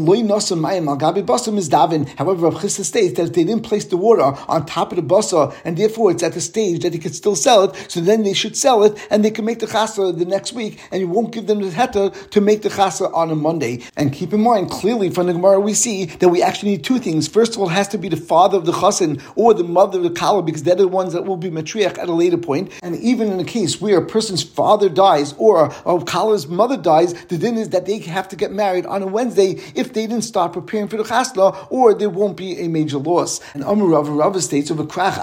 Rav 2.45 2.55
Chisda 2.55 2.85
states 2.85 3.15
that 3.17 3.25
if 3.25 3.33
they 3.33 3.45
didn't 3.45 3.63
place 3.63 3.85
the 3.87 3.97
water 3.97 4.35
on 4.49 4.67
top 4.67 4.93
of 4.93 4.97
the 4.97 5.03
basa, 5.03 5.55
and 5.65 5.77
therefore 5.77 6.11
it's 6.11 6.23
at 6.23 6.33
the 6.33 6.41
stage 6.41 6.83
that 6.83 6.91
they 6.91 6.99
could 6.99 7.15
still 7.15 7.37
sell 7.37 7.65
it, 7.65 7.75
so 7.89 8.01
then 8.01 8.23
they 8.23 8.35
should 8.35 8.57
sell 8.57 8.83
it, 8.85 8.97
and 9.11 9.25
they 9.25 9.31
can 9.31 9.45
make 9.45 9.59
the 9.61 9.67
chasa 9.67 10.17
the 10.17 10.25
next 10.25 10.53
week, 10.53 10.81
and 10.91 11.01
you 11.01 11.09
won't 11.09 11.33
give 11.33 11.47
them 11.47 11.61
the 11.61 11.71
heta 11.71 12.13
to 12.31 12.41
make 12.41 12.63
the 12.63 12.69
chasa 12.69 13.13
on 13.15 13.31
a 13.31 13.35
Monday. 13.35 13.81
And 13.97 14.13
keep 14.13 14.33
in 14.33 14.41
mind, 14.41 14.71
clearly 14.71 15.11
from 15.11 15.27
the 15.27 15.33
Gemara 15.33 15.61
we 15.61 15.75
see 15.75 16.07
that 16.07 16.29
we 16.29 16.43
actually 16.43 16.73
need 16.73 16.85
two 16.85 16.99
things. 16.99 17.29
First 17.29 17.55
of 17.55 17.61
all, 17.61 17.69
it 17.69 17.73
has 17.73 17.89
to 17.89 17.99
be 17.99 18.09
the 18.09 18.17
father 18.17 18.57
of 18.57 18.65
the 18.67 18.73
chassan 18.73 19.21
or 19.37 19.55
the 19.55 19.65
mother 19.65 19.99
of 19.99 20.05
the 20.05 20.11
kala, 20.11 20.43
because 20.43 20.63
they're 20.63 20.75
the 20.75 20.89
ones 20.89 21.13
that 21.13 21.25
will 21.25 21.37
be 21.37 21.51
matriach 21.51 21.99
at 21.99 22.09
a 22.09 22.13
later 22.13 22.39
point. 22.39 22.73
And 22.83 22.97
even 22.97 23.31
in 23.31 23.41
a 23.41 23.45
case 23.45 23.81
where 23.81 23.99
a 23.99 24.07
person's 24.07 24.43
father 24.43 24.89
dies 24.89 25.35
or 25.39 25.67
a 25.87 26.05
kala's 26.05 26.47
mother 26.47 26.77
dies, 26.77 27.15
the 27.25 27.39
din 27.39 27.57
is 27.57 27.71
that 27.71 27.87
they 27.87 27.99
have 27.99 28.29
to 28.29 28.37
get 28.37 28.53
married 28.53 28.87
on 28.87 29.03
a 29.03 29.07
Wednesday 29.07 29.61
if 29.75 29.93
they 29.93 30.07
didn't 30.07 30.23
start 30.23 30.53
preparing 30.53 30.89
for 30.89 30.97
the 30.97 31.05
chasla, 31.05 31.67
or 31.71 31.95
there 31.95 32.11
won't 32.11 32.37
be 32.37 32.59
a 32.61 32.69
major 32.69 32.99
loss. 32.99 33.41
And 33.55 33.63
Amar 33.65 33.89
Rav 33.89 34.09
Rav 34.09 34.43
states 34.43 34.71
of 34.71 34.79
a 34.81 34.85
krach 34.85 35.15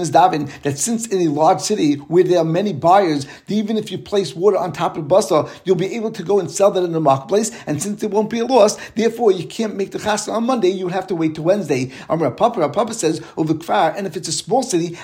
is 0.00 0.10
davin 0.10 0.62
that 0.62 0.78
since 0.78 1.06
in 1.06 1.20
a 1.20 1.28
large 1.30 1.60
city 1.60 1.94
where 1.94 2.24
there 2.24 2.38
are 2.38 2.44
many 2.44 2.72
buyers, 2.72 3.26
even 3.48 3.76
if 3.76 3.90
you 3.90 3.98
place 3.98 4.34
water 4.34 4.58
on 4.58 4.72
top 4.72 4.96
of 4.96 5.04
basa, 5.04 5.48
you'll 5.64 5.76
be 5.76 5.94
able 5.94 6.10
to 6.10 6.22
go 6.22 6.38
and 6.40 6.50
sell 6.50 6.70
that 6.70 6.84
in 6.84 6.92
the 6.92 7.00
marketplace. 7.00 7.50
And 7.66 7.82
since 7.82 8.00
there 8.00 8.10
won't 8.10 8.30
be 8.30 8.40
a 8.40 8.46
loss, 8.46 8.76
therefore 8.92 9.32
you 9.32 9.46
can't 9.46 9.76
make 9.76 9.92
the 9.92 9.98
chasla 9.98 10.34
on 10.34 10.44
Monday. 10.44 10.68
You 10.68 10.88
have 10.88 11.06
to 11.08 11.14
wait 11.14 11.34
to 11.36 11.42
Wednesday. 11.42 11.92
Amar 12.08 12.30
Papa 12.30 12.68
Papa 12.68 12.94
says 12.94 13.22
over 13.36 13.54
and 13.68 14.06
if 14.06 14.16
it's 14.16 14.28
a 14.28 14.32
small 14.32 14.62
city, 14.62 14.96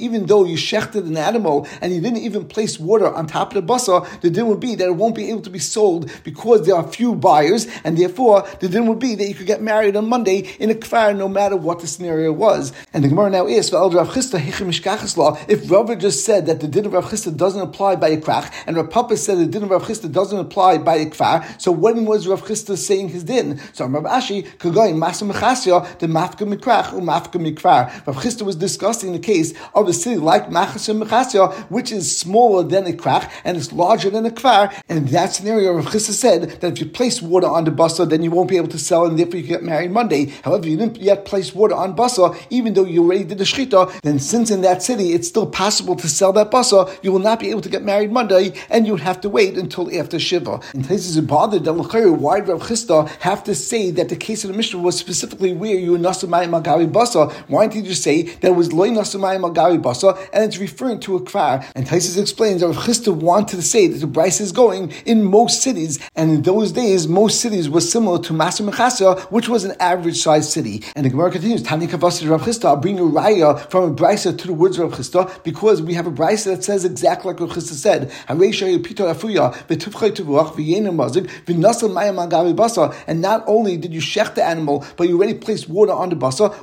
even 0.00 0.26
though 0.26 0.44
you 0.44 0.56
shechted 0.56 1.06
an 1.06 1.16
animal 1.16 1.66
and 1.80 1.94
you 1.94 2.00
didn't 2.00 2.18
even 2.18 2.44
place 2.46 2.78
water 2.78 3.12
on 3.14 3.26
top 3.26 3.54
of 3.54 3.66
the 3.66 3.72
basa, 3.72 4.06
the 4.20 4.30
din 4.30 4.46
would 4.46 4.60
be 4.60 4.74
that 4.74 4.86
it 4.86 4.96
won't 4.96 5.14
be 5.14 5.30
able 5.30 5.42
to 5.42 5.50
be 5.50 5.58
sold 5.58 6.10
because 6.24 6.66
there 6.66 6.74
are 6.74 6.86
few 6.86 7.14
buyers, 7.14 7.66
and 7.84 7.96
therefore 7.96 8.46
the 8.60 8.68
din 8.68 8.86
would 8.86 8.98
be 8.98 9.14
that 9.14 9.26
you 9.26 9.34
could 9.34 9.46
get 9.46 9.62
married 9.62 9.96
on 9.96 10.08
Monday 10.08 10.48
in 10.58 10.70
a 10.70 10.74
kfar 10.74 11.16
no 11.16 11.28
matter 11.28 11.56
what 11.56 11.80
the 11.80 11.86
scenario 11.86 12.32
was. 12.32 12.72
And 12.92 13.04
the 13.04 13.08
Gemara 13.08 13.30
now 13.30 13.46
is, 13.46 13.70
if 13.72 15.70
Rav 15.70 15.98
just 15.98 16.24
said 16.24 16.46
that 16.46 16.60
the 16.60 16.68
din 16.68 16.86
of 16.86 16.92
Rav 16.92 17.04
Chisda 17.06 17.36
doesn't 17.36 17.60
apply 17.60 17.96
by 17.96 18.08
a 18.08 18.16
krach, 18.16 18.52
and 18.66 18.76
Rav 18.76 18.90
Papa 18.90 19.16
said 19.16 19.38
the 19.38 19.46
din 19.46 19.62
of 19.62 19.70
Rav 19.70 19.84
Chisda 19.84 20.10
doesn't 20.12 20.38
apply 20.38 20.78
by 20.78 20.96
a 20.96 21.06
kfar, 21.06 21.44
so 21.60 21.72
when 21.72 22.04
was 22.04 22.26
Rav 22.26 22.42
Chisda 22.42 22.76
saying 22.76 23.10
his 23.10 23.24
din? 23.24 23.60
So 23.72 23.86
Rav 23.86 24.04
Ashi, 24.04 24.46
Kagoyin, 24.58 24.96
Masa 24.96 25.30
Mechasya, 25.30 25.98
the 25.98 26.06
Mafka 26.06 26.46
Mikrach, 26.52 26.92
or 26.92 27.00
Mafka 27.00 27.38
Mikvar. 27.40 27.90
Rav 28.06 28.16
Chisda 28.16 28.42
was 28.42 28.56
discussing 28.56 29.12
the 29.12 29.18
case 29.18 29.52
of 29.74 29.88
a 29.88 29.92
city 29.92 30.16
like 30.16 30.48
Masa 30.48 31.00
Mechasya, 31.02 31.54
which 31.70 31.92
is 31.92 32.16
smaller 32.16 32.62
than 32.62 32.86
a 32.86 32.92
krach 32.92 33.30
and 33.44 33.56
it's 33.56 33.72
larger 33.72 34.10
than 34.10 34.26
a 34.26 34.30
kvar. 34.30 34.72
And 34.88 34.98
in 34.98 35.06
that 35.06 35.32
scenario, 35.34 35.74
Rav 35.74 35.86
Chisda 35.86 36.12
said 36.12 36.60
that 36.60 36.72
if 36.72 36.80
you 36.80 36.86
place 36.86 37.20
water 37.20 37.46
on 37.46 37.64
the 37.64 37.70
basa, 37.70 38.08
then 38.08 38.22
you 38.22 38.30
won't 38.30 38.48
be 38.48 38.56
able 38.56 38.68
to 38.68 38.78
sell, 38.78 39.06
and 39.06 39.18
therefore 39.18 39.40
you 39.40 39.46
get 39.46 39.62
married 39.62 39.90
Monday. 39.90 40.26
However, 40.44 40.68
you 40.68 40.76
didn't 40.76 40.98
yet 40.98 41.24
place 41.24 41.54
water 41.54 41.74
on 41.74 41.96
basa, 41.96 42.36
even 42.50 42.74
though 42.74 42.84
you 42.84 43.04
already 43.04 43.24
did 43.24 43.38
the 43.38 43.44
shchita. 43.44 44.00
Then, 44.02 44.18
since 44.18 44.50
in 44.50 44.60
that 44.62 44.82
city 44.82 45.12
it's 45.12 45.28
still 45.28 45.46
possible 45.46 45.96
to 45.96 46.08
sell 46.08 46.32
that 46.34 46.50
basa, 46.50 46.92
you 47.02 47.12
will 47.12 47.18
not 47.18 47.40
be 47.40 47.50
able 47.50 47.60
to 47.62 47.68
get 47.68 47.82
married 47.82 48.12
Monday, 48.12 48.54
and 48.68 48.86
you 48.86 48.92
would 48.92 49.02
have 49.02 49.20
to 49.22 49.28
wait 49.28 49.56
until 49.56 49.94
after 49.98 50.18
shiva. 50.18 50.60
In 50.74 50.84
places 50.84 51.16
it 51.16 51.26
bothered 51.26 51.64
that 51.64 51.74
why 51.74 52.40
did 52.40 52.48
Rav 52.48 52.62
Chisda 52.62 53.08
have 53.20 53.42
to 53.44 53.54
say 53.54 53.90
that 53.90 54.08
the 54.08 54.16
case 54.16 54.44
of 54.44 54.50
the 54.50 54.56
Mishnah 54.56 54.80
was 54.80 54.98
specifically 54.98 55.52
where 55.52 55.74
you 55.74 55.92
were 55.92 55.98
nasamayim 55.98 56.62
magavi 56.62 56.90
basa? 56.90 57.32
Why 57.48 57.66
didn't 57.66 57.86
you 57.86 57.89
just 57.90 58.02
say 58.02 58.22
that 58.22 58.48
it 58.52 58.56
was 58.56 58.72
loy 58.72 58.90
nasamayim 58.90 59.52
magavi 59.52 59.80
basa, 59.82 60.16
and 60.32 60.44
it's 60.44 60.58
referring 60.58 61.00
to 61.00 61.16
a 61.16 61.20
kvar? 61.20 61.64
And 61.74 61.86
Taisus 61.86 62.20
explains 62.20 62.60
that 62.60 62.68
Rav 62.68 62.76
Chisda 62.76 63.14
wanted 63.14 63.56
to 63.56 63.62
say 63.62 63.86
that 63.88 63.98
the 63.98 64.06
Brisa 64.06 64.40
is 64.40 64.52
going 64.52 64.92
in 65.04 65.24
most 65.24 65.62
cities, 65.62 65.98
and 66.14 66.30
in 66.30 66.42
those 66.42 66.72
days, 66.72 67.08
most 67.08 67.40
cities 67.40 67.68
were 67.68 67.80
similar 67.80 68.18
to 68.22 68.32
Masa 68.32 68.68
Mechasya, 68.68 69.20
which 69.32 69.48
was 69.48 69.64
an 69.64 69.74
average 69.80 70.18
sized 70.18 70.50
city. 70.50 70.82
And 70.94 71.04
the 71.04 71.10
Gemara 71.10 71.30
continues, 71.30 71.62
Tani 71.62 71.86
Kavasi 71.86 72.28
Rav 72.30 72.42
Chisda, 72.42 72.66
I'll 72.66 72.76
bring 72.76 72.98
a 72.98 73.02
raya 73.02 73.58
from 73.70 73.84
a 73.84 73.94
Brysa 73.94 74.36
to 74.38 74.46
the 74.46 74.52
words 74.52 74.78
of 74.78 74.90
Rav 74.90 74.98
Chisda, 74.98 75.42
because 75.42 75.82
we 75.82 75.94
have 75.94 76.06
a 76.06 76.12
Brysa 76.12 76.56
that 76.56 76.64
says 76.64 76.84
exactly 76.84 77.32
like 77.32 77.40
Rav 77.40 77.50
Chisda 77.50 77.74
said, 77.74 78.12
and 83.06 83.20
not 83.20 83.44
only 83.46 83.76
did 83.76 83.92
you 83.92 84.00
shech 84.00 84.34
the 84.34 84.44
animal, 84.44 84.84
but 84.96 85.08
you 85.08 85.16
already 85.16 85.34
placed 85.34 85.68
water 85.68 85.92
on 85.92 86.08
the 86.10 86.16
basa, 86.16 86.54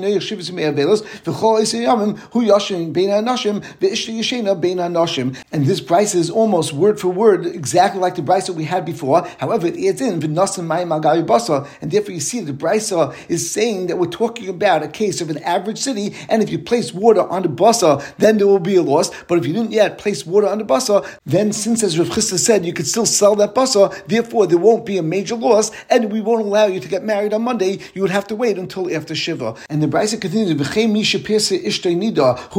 noyich 0.00 0.22
shivas 0.22 0.52
mei 0.52 0.64
avelos 0.64 1.02
v'chol 1.24 1.60
esayamim 1.60 2.18
hu 2.32 2.42
yashin 2.42 2.92
bein 2.92 3.10
ha'nashim 3.10 3.60
v'ishta 3.80 4.12
yashena 4.16 4.60
bein 4.60 4.78
ha'nashim 4.78 5.36
and 5.52 5.66
this 5.66 5.80
price 5.80 6.14
is 6.14 6.30
almost 6.30 6.72
word 6.72 7.00
for 7.00 7.08
word 7.08 7.46
exactly 7.46 8.00
like 8.00 8.14
the 8.14 8.22
price 8.22 8.46
that 8.46 8.54
we 8.54 8.64
had 8.64 8.84
before 8.84 9.26
however 9.38 9.66
it 9.66 9.76
adds 9.76 10.00
in 10.00 10.20
v'nasim 10.20 10.66
mayim 10.66 10.90
al 10.92 11.22
basa 11.22 11.66
and 11.80 11.90
therefore 11.90 12.12
you 12.12 12.20
see 12.20 12.40
the 12.40 12.52
brisa 12.52 13.14
is 13.28 13.50
saying 13.50 13.86
that 13.86 13.98
we're 13.98 14.06
talking 14.06 14.48
about 14.48 14.82
a 14.82 14.88
case 14.88 15.20
of 15.20 15.30
an 15.30 15.38
average 15.38 15.78
city 15.78 16.14
and 16.28 16.42
if 16.42 16.50
you 16.50 16.58
place 16.58 16.92
water 16.92 17.22
on 17.28 17.42
the 17.42 17.48
basa 17.48 18.02
then 18.18 18.38
there 18.38 18.46
will 18.46 18.60
be 18.60 18.76
a 18.76 18.82
loss. 18.82 19.10
But 19.24 19.38
if 19.38 19.46
you 19.46 19.52
didn't 19.52 19.72
yet 19.72 19.98
place 19.98 20.26
water 20.26 20.48
on 20.48 20.58
the 20.58 20.64
basa 20.64 21.06
then 21.26 21.52
since 21.52 21.82
as 21.82 21.98
Rav 21.98 22.08
Chisda 22.08 22.38
said 22.38 22.64
you 22.64 22.72
could 22.72 22.86
still 22.86 23.06
sell 23.06 23.34
that 23.36 23.54
basa 23.60 24.06
therefore 24.06 24.46
there 24.46 24.58
won't 24.58 24.84
be 24.86 24.98
a 24.98 25.02
major 25.02 25.34
loss 25.34 25.70
and 25.88 26.12
we 26.12 26.20
won't 26.20 26.44
allow 26.44 26.66
you 26.66 26.80
to 26.80 26.88
get 26.88 27.02
married 27.04 27.32
on 27.32 27.42
Monday. 27.42 27.78
You 27.94 28.02
would 28.02 28.10
have 28.10 28.26
to 28.28 28.36
wait 28.36 28.58
until 28.58 28.94
after 28.94 29.14
Shiva. 29.14 29.54
And 29.68 29.82
the 29.82 29.86
brisa 29.86 30.20
continues 30.20 30.50
who 30.50 30.56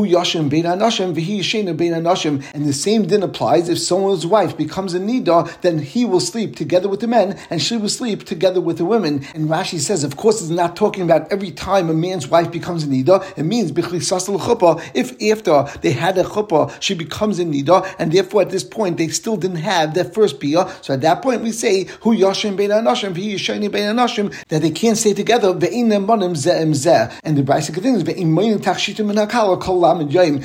yashim 0.07 0.49
bein 0.49 0.65
anashim 0.65 1.13
v'hi 1.13 1.39
yishena 1.39 1.75
bein 1.75 1.93
anashim. 1.93 2.43
And 2.53 2.65
the 2.65 2.73
same 2.73 3.07
din 3.07 3.23
applies. 3.23 3.69
If 3.69 3.79
someone's 3.79 4.25
wife 4.25 4.57
becomes 4.57 4.93
a 4.93 4.99
nida 4.99 5.61
then 5.61 5.79
he 5.79 6.05
will 6.05 6.19
sleep 6.19 6.55
together 6.55 6.89
with 6.89 6.99
the 6.99 7.07
men 7.07 7.37
and 7.49 7.61
she 7.61 7.77
will 7.77 7.89
sleep 7.89 8.25
together 8.25 8.61
with 8.61 8.77
the 8.77 8.85
women. 8.85 9.25
And 9.33 9.49
Rashi 9.49 9.79
says 9.79 10.03
of 10.03 10.17
course 10.17 10.41
it's 10.41 10.49
not 10.49 10.75
talking 10.75 11.03
about 11.03 11.31
every 11.31 11.51
time 11.51 11.89
a 11.89 11.93
man's 11.93 12.27
wife 12.27 12.51
becomes 12.51 12.83
a 12.83 12.87
nida. 12.87 13.37
It 13.37 13.43
means 13.43 13.71
if 13.71 15.11
after 15.31 15.79
they 15.81 15.91
had 15.91 16.17
a 16.17 16.23
chuppah 16.23 16.81
she 16.81 16.93
becomes 16.93 17.39
a 17.39 17.45
nida 17.45 17.95
and 17.99 18.11
therefore 18.11 18.41
at 18.41 18.49
this 18.49 18.63
point 18.63 18.97
they 18.97 19.07
still 19.07 19.37
didn't 19.37 19.57
have 19.57 19.93
their 19.93 20.05
first 20.05 20.39
bia 20.39 20.65
so 20.81 20.93
at 20.93 21.01
that 21.01 21.21
point 21.21 21.41
we 21.41 21.51
say 21.51 21.85
who 22.01 22.15
yashim 22.15 22.55
bein 22.55 22.69
anashim 22.69 23.13
v'hi 23.13 23.33
yishena 23.33 23.71
bein 23.71 23.95
anashim 23.95 24.33
that 24.47 24.61
they 24.61 24.71
can't 24.71 24.97
stay 24.97 25.13
together 25.13 25.51
and 25.51 27.37
the 27.37 27.43
Brisa 27.43 27.73
continues 27.73 28.03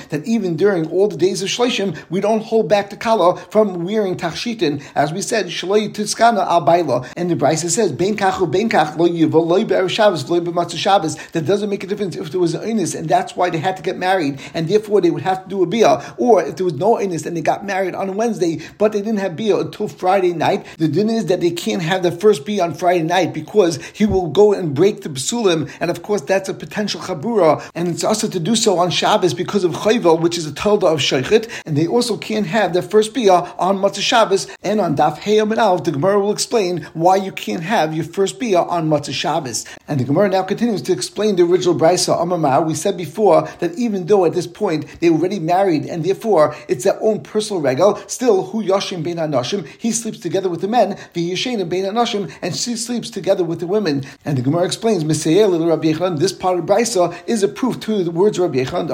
that 0.08 0.22
even 0.26 0.56
during 0.56 0.90
all 0.90 1.08
the 1.08 1.16
days 1.16 1.42
of 1.42 1.48
Shloshim, 1.48 1.96
we 2.10 2.20
don't 2.20 2.42
hold 2.42 2.68
back 2.68 2.90
the 2.90 2.96
kala 2.96 3.36
from 3.50 3.84
wearing 3.84 4.16
tachshitin. 4.16 4.82
As 4.94 5.12
we 5.12 5.22
said, 5.22 5.46
shloi 5.46 5.92
tiskana 5.92 6.46
al 6.46 6.60
baila. 6.62 7.08
And 7.16 7.30
the 7.30 7.36
Brisa 7.36 7.70
says, 7.70 7.92
ben 7.92 8.16
kachu 8.16 8.50
ben 8.50 8.68
kach 8.68 8.96
lo 8.96 9.08
yiva 9.08 9.34
lo 9.34 9.64
be'er 9.64 9.88
Shabbos 9.88 10.28
lo 10.28 10.40
b'matzah 10.40 10.76
Shabbos. 10.76 11.16
That 11.32 11.46
doesn't 11.46 11.70
make 11.70 11.84
a 11.84 11.86
difference 11.86 12.16
if 12.16 12.30
there 12.30 12.40
was 12.40 12.54
an 12.54 12.68
illness, 12.68 12.94
and 12.94 13.08
that's 13.08 13.36
why 13.36 13.50
they 13.50 13.58
had 13.58 13.76
to 13.76 13.82
get 13.82 13.96
married, 13.96 14.40
and 14.54 14.68
therefore 14.68 15.00
they 15.00 15.10
would 15.10 15.22
have 15.22 15.44
to 15.44 15.48
do 15.48 15.62
a 15.62 15.66
bia. 15.66 16.14
Or 16.18 16.42
if 16.42 16.56
there 16.56 16.64
was 16.64 16.74
no 16.74 17.00
illness 17.00 17.26
and 17.26 17.36
they 17.36 17.42
got 17.42 17.64
married 17.64 17.94
on 17.94 18.08
a 18.08 18.12
Wednesday, 18.12 18.60
but 18.78 18.92
they 18.92 19.00
didn't 19.00 19.18
have 19.18 19.36
bia 19.36 19.58
until 19.58 19.88
Friday 19.88 20.25
night, 20.32 20.66
the 20.78 20.88
din 20.88 21.10
is 21.10 21.26
that 21.26 21.40
they 21.40 21.50
can't 21.50 21.82
have 21.82 22.02
the 22.02 22.12
first 22.12 22.44
bia 22.44 22.62
on 22.64 22.74
Friday 22.74 23.02
night 23.02 23.32
because 23.32 23.82
he 23.86 24.06
will 24.06 24.28
go 24.28 24.52
and 24.52 24.74
break 24.74 25.02
the 25.02 25.08
basulim, 25.08 25.70
and 25.80 25.90
of 25.90 26.02
course 26.02 26.22
that's 26.22 26.48
a 26.48 26.54
potential 26.54 27.00
chabura, 27.00 27.62
and 27.74 27.88
it's 27.88 28.04
also 28.04 28.28
to 28.28 28.40
do 28.40 28.56
so 28.56 28.78
on 28.78 28.90
Shabbos 28.90 29.34
because 29.34 29.64
of 29.64 29.72
chayvel, 29.72 30.20
which 30.20 30.38
is 30.38 30.46
a 30.46 30.52
tolda 30.52 30.92
of 30.92 31.00
shaychit, 31.00 31.50
and 31.64 31.76
they 31.76 31.86
also 31.86 32.16
can't 32.16 32.46
have 32.46 32.72
their 32.72 32.82
first 32.82 33.14
bia 33.14 33.34
on 33.58 33.78
Matzah 33.78 34.00
Shabbos, 34.00 34.46
and 34.62 34.80
on 34.80 34.96
Daf 34.96 35.18
Heyam 35.18 35.50
and 35.50 35.60
Alf, 35.60 35.84
the 35.84 35.92
Gemara 35.92 36.20
will 36.20 36.32
explain 36.32 36.82
why 36.94 37.16
you 37.16 37.32
can't 37.32 37.62
have 37.62 37.94
your 37.94 38.04
first 38.04 38.38
bia 38.38 38.60
on 38.60 38.88
Matzah 38.88 39.12
Shabbos. 39.12 39.64
And 39.88 40.00
the 40.00 40.04
Gemara 40.04 40.28
now 40.28 40.42
continues 40.42 40.82
to 40.82 40.92
explain 40.92 41.36
the 41.36 41.44
original 41.44 41.74
brisa 41.74 42.16
Amamar. 42.18 42.66
We 42.66 42.74
said 42.74 42.96
before 42.96 43.42
that 43.60 43.74
even 43.78 44.06
though 44.06 44.24
at 44.24 44.32
this 44.32 44.46
point 44.46 45.00
they 45.00 45.10
already 45.10 45.38
married, 45.38 45.86
and 45.86 46.04
therefore 46.04 46.54
it's 46.68 46.84
their 46.84 47.02
own 47.02 47.22
personal 47.22 47.62
regal, 47.62 47.96
still 48.08 48.44
hu 48.44 48.62
yashim 48.62 49.02
bein 49.02 49.16
anashim, 49.16 49.66
he 49.78 49.92
sleeps 49.92 50.15
together 50.20 50.48
with 50.48 50.60
the 50.60 50.68
men, 50.68 50.98
the 51.12 51.34
bein 51.34 51.84
anashim, 51.84 52.32
and 52.42 52.54
she 52.54 52.76
sleeps 52.76 53.10
together 53.10 53.44
with 53.44 53.60
the 53.60 53.66
women. 53.66 54.04
And 54.24 54.36
the 54.38 54.42
Gemara 54.42 54.64
explains, 54.64 55.04
Misayel 55.04 55.68
Rabbi 55.68 55.92
Yechon, 55.92 56.18
this 56.18 56.32
part 56.32 56.58
of 56.58 56.66
Brisa 56.66 57.14
is 57.26 57.42
a 57.42 57.48
proof 57.48 57.80
to 57.80 58.04
the 58.04 58.10
words 58.10 58.38
of 58.38 58.50
Rabbi 58.50 58.64
Yechon. 58.64 58.86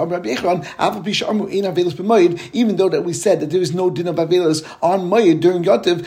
Even 2.53 2.77
though 2.77 2.89
that 2.89 3.05
we 3.05 3.13
said 3.13 3.41
that 3.41 3.51
there 3.51 3.61
is 3.61 3.75
no 3.75 3.91
din 3.91 4.09
of 4.09 4.17
Avelis 4.17 4.63
on 4.83 5.11
Mayid 5.11 5.41
during 5.41 5.65
Yotiv, 5.65 6.05